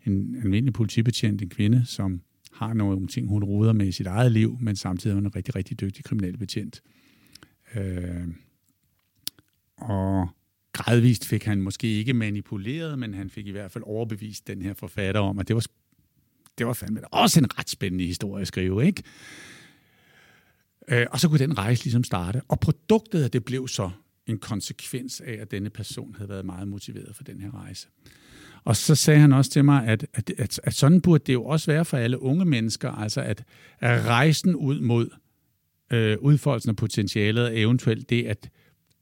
[0.06, 2.22] en almindelig politibetjent, en kvinde, som
[2.52, 5.36] har nogle ting, hun ruder med i sit eget liv, men samtidig er hun en
[5.36, 6.82] rigtig, rigtig dygtig kriminalbetjent.
[7.76, 8.28] Øh,
[9.78, 10.30] og
[10.74, 14.74] gradvist fik han måske ikke manipuleret, men han fik i hvert fald overbevist den her
[14.74, 15.64] forfatter om, at det var,
[16.58, 19.04] det var fandme også en ret spændende historie at skrive, ikke?
[20.88, 22.42] Øh, og så kunne den rejse ligesom starte.
[22.48, 23.90] Og produktet af det blev så
[24.28, 27.88] en konsekvens af, at denne person havde været meget motiveret for den her rejse.
[28.64, 31.46] Og så sagde han også til mig, at, at, at, at sådan burde det jo
[31.46, 33.44] også være for alle unge mennesker, altså at,
[33.80, 35.10] at rejsen ud mod
[35.92, 38.50] øh, udfoldelsen af potentialet, eventuelt det at,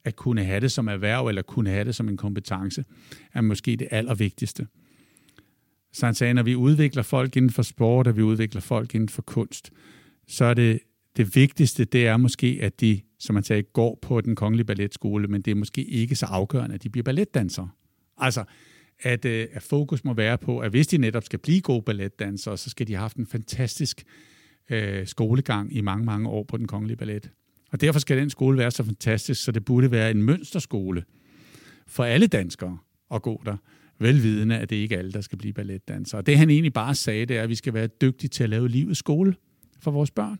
[0.03, 2.85] at kunne have det som erhverv, eller kunne have det som en kompetence,
[3.33, 4.67] er måske det allervigtigste.
[5.93, 9.09] Så han sagde, når vi udvikler folk inden for sport, og vi udvikler folk inden
[9.09, 9.71] for kunst,
[10.27, 10.79] så er det
[11.17, 15.27] det vigtigste, det er måske, at de, som man sagde, går på den kongelige balletskole,
[15.27, 17.69] men det er måske ikke så afgørende, at de bliver balletdansere.
[18.17, 18.43] Altså,
[18.99, 22.57] at, øh, at fokus må være på, at hvis de netop skal blive gode balletdansere,
[22.57, 24.34] så skal de have haft en fantastisk øh,
[24.69, 27.31] Øh, skolegang i mange, mange år på den kongelige ballet.
[27.71, 31.03] Og derfor skal den skole være så fantastisk, så det burde være en mønsterskole
[31.87, 32.77] for alle danskere
[33.11, 33.57] at gå der,
[33.99, 36.19] velvidende, at det ikke er alle, der skal blive balletdansere.
[36.19, 38.49] Og det han egentlig bare sagde, det er, at vi skal være dygtige til at
[38.49, 39.35] lave livets skole
[39.79, 40.39] for vores børn.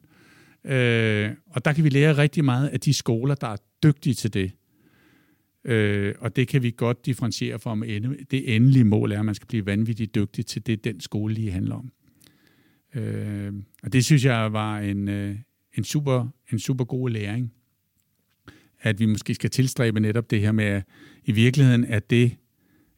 [0.72, 4.34] Øh, og der kan vi lære rigtig meget af de skoler, der er dygtige til
[4.34, 4.52] det.
[5.66, 7.84] Øh, og det kan vi godt differentiere fra, om
[8.32, 11.52] det endelige mål er, at man skal blive vanvittigt dygtig til det, den skole lige
[11.52, 11.92] handler om.
[12.96, 15.36] Øh, og det synes jeg var en, øh,
[15.74, 17.54] en, super, en super god læring.
[18.82, 20.82] At vi måske skal tilstræbe netop det her med,
[21.24, 22.38] i virkeligheden, at det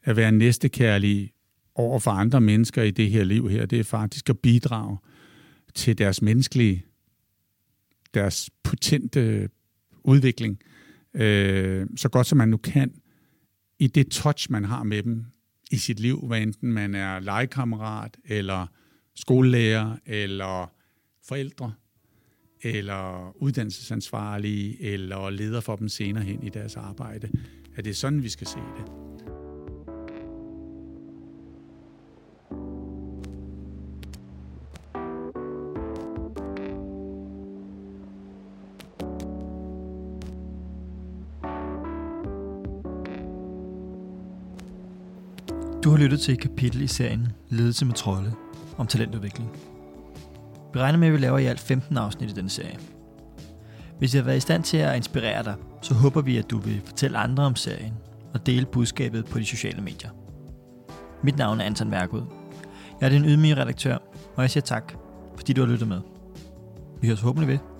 [0.02, 1.32] at være næstekærlig
[1.74, 4.98] over for andre mennesker i det her liv her, det er faktisk at bidrage
[5.74, 6.84] til deres menneskelige,
[8.14, 9.48] deres potente
[10.04, 10.58] udvikling,
[11.14, 12.92] øh, så godt som man nu kan,
[13.78, 15.24] i det touch, man har med dem
[15.70, 18.66] i sit liv, hvad enten man er legekammerat, eller
[19.20, 20.72] skolelærer, eller
[21.28, 21.72] forældre,
[22.62, 27.30] eller uddannelsesansvarlige, eller leder for dem senere hen i deres arbejde.
[27.76, 28.92] Er det sådan, vi skal se det?
[45.84, 48.32] Du har lyttet til et kapitel i serien Ledelse med trolde
[48.78, 49.50] om talentudvikling.
[50.74, 52.78] Vi regner med, at vi laver i alt 15 afsnit i denne serie.
[53.98, 56.58] Hvis jeg har været i stand til at inspirere dig, så håber vi, at du
[56.58, 57.94] vil fortælle andre om serien
[58.34, 60.10] og dele budskabet på de sociale medier.
[61.22, 62.22] Mit navn er Anton Mærkud.
[63.00, 63.98] Jeg er den ydmyge redaktør,
[64.36, 64.92] og jeg siger tak,
[65.36, 66.00] fordi du har lyttet med.
[67.00, 67.77] Vi høres forhåbentlig ved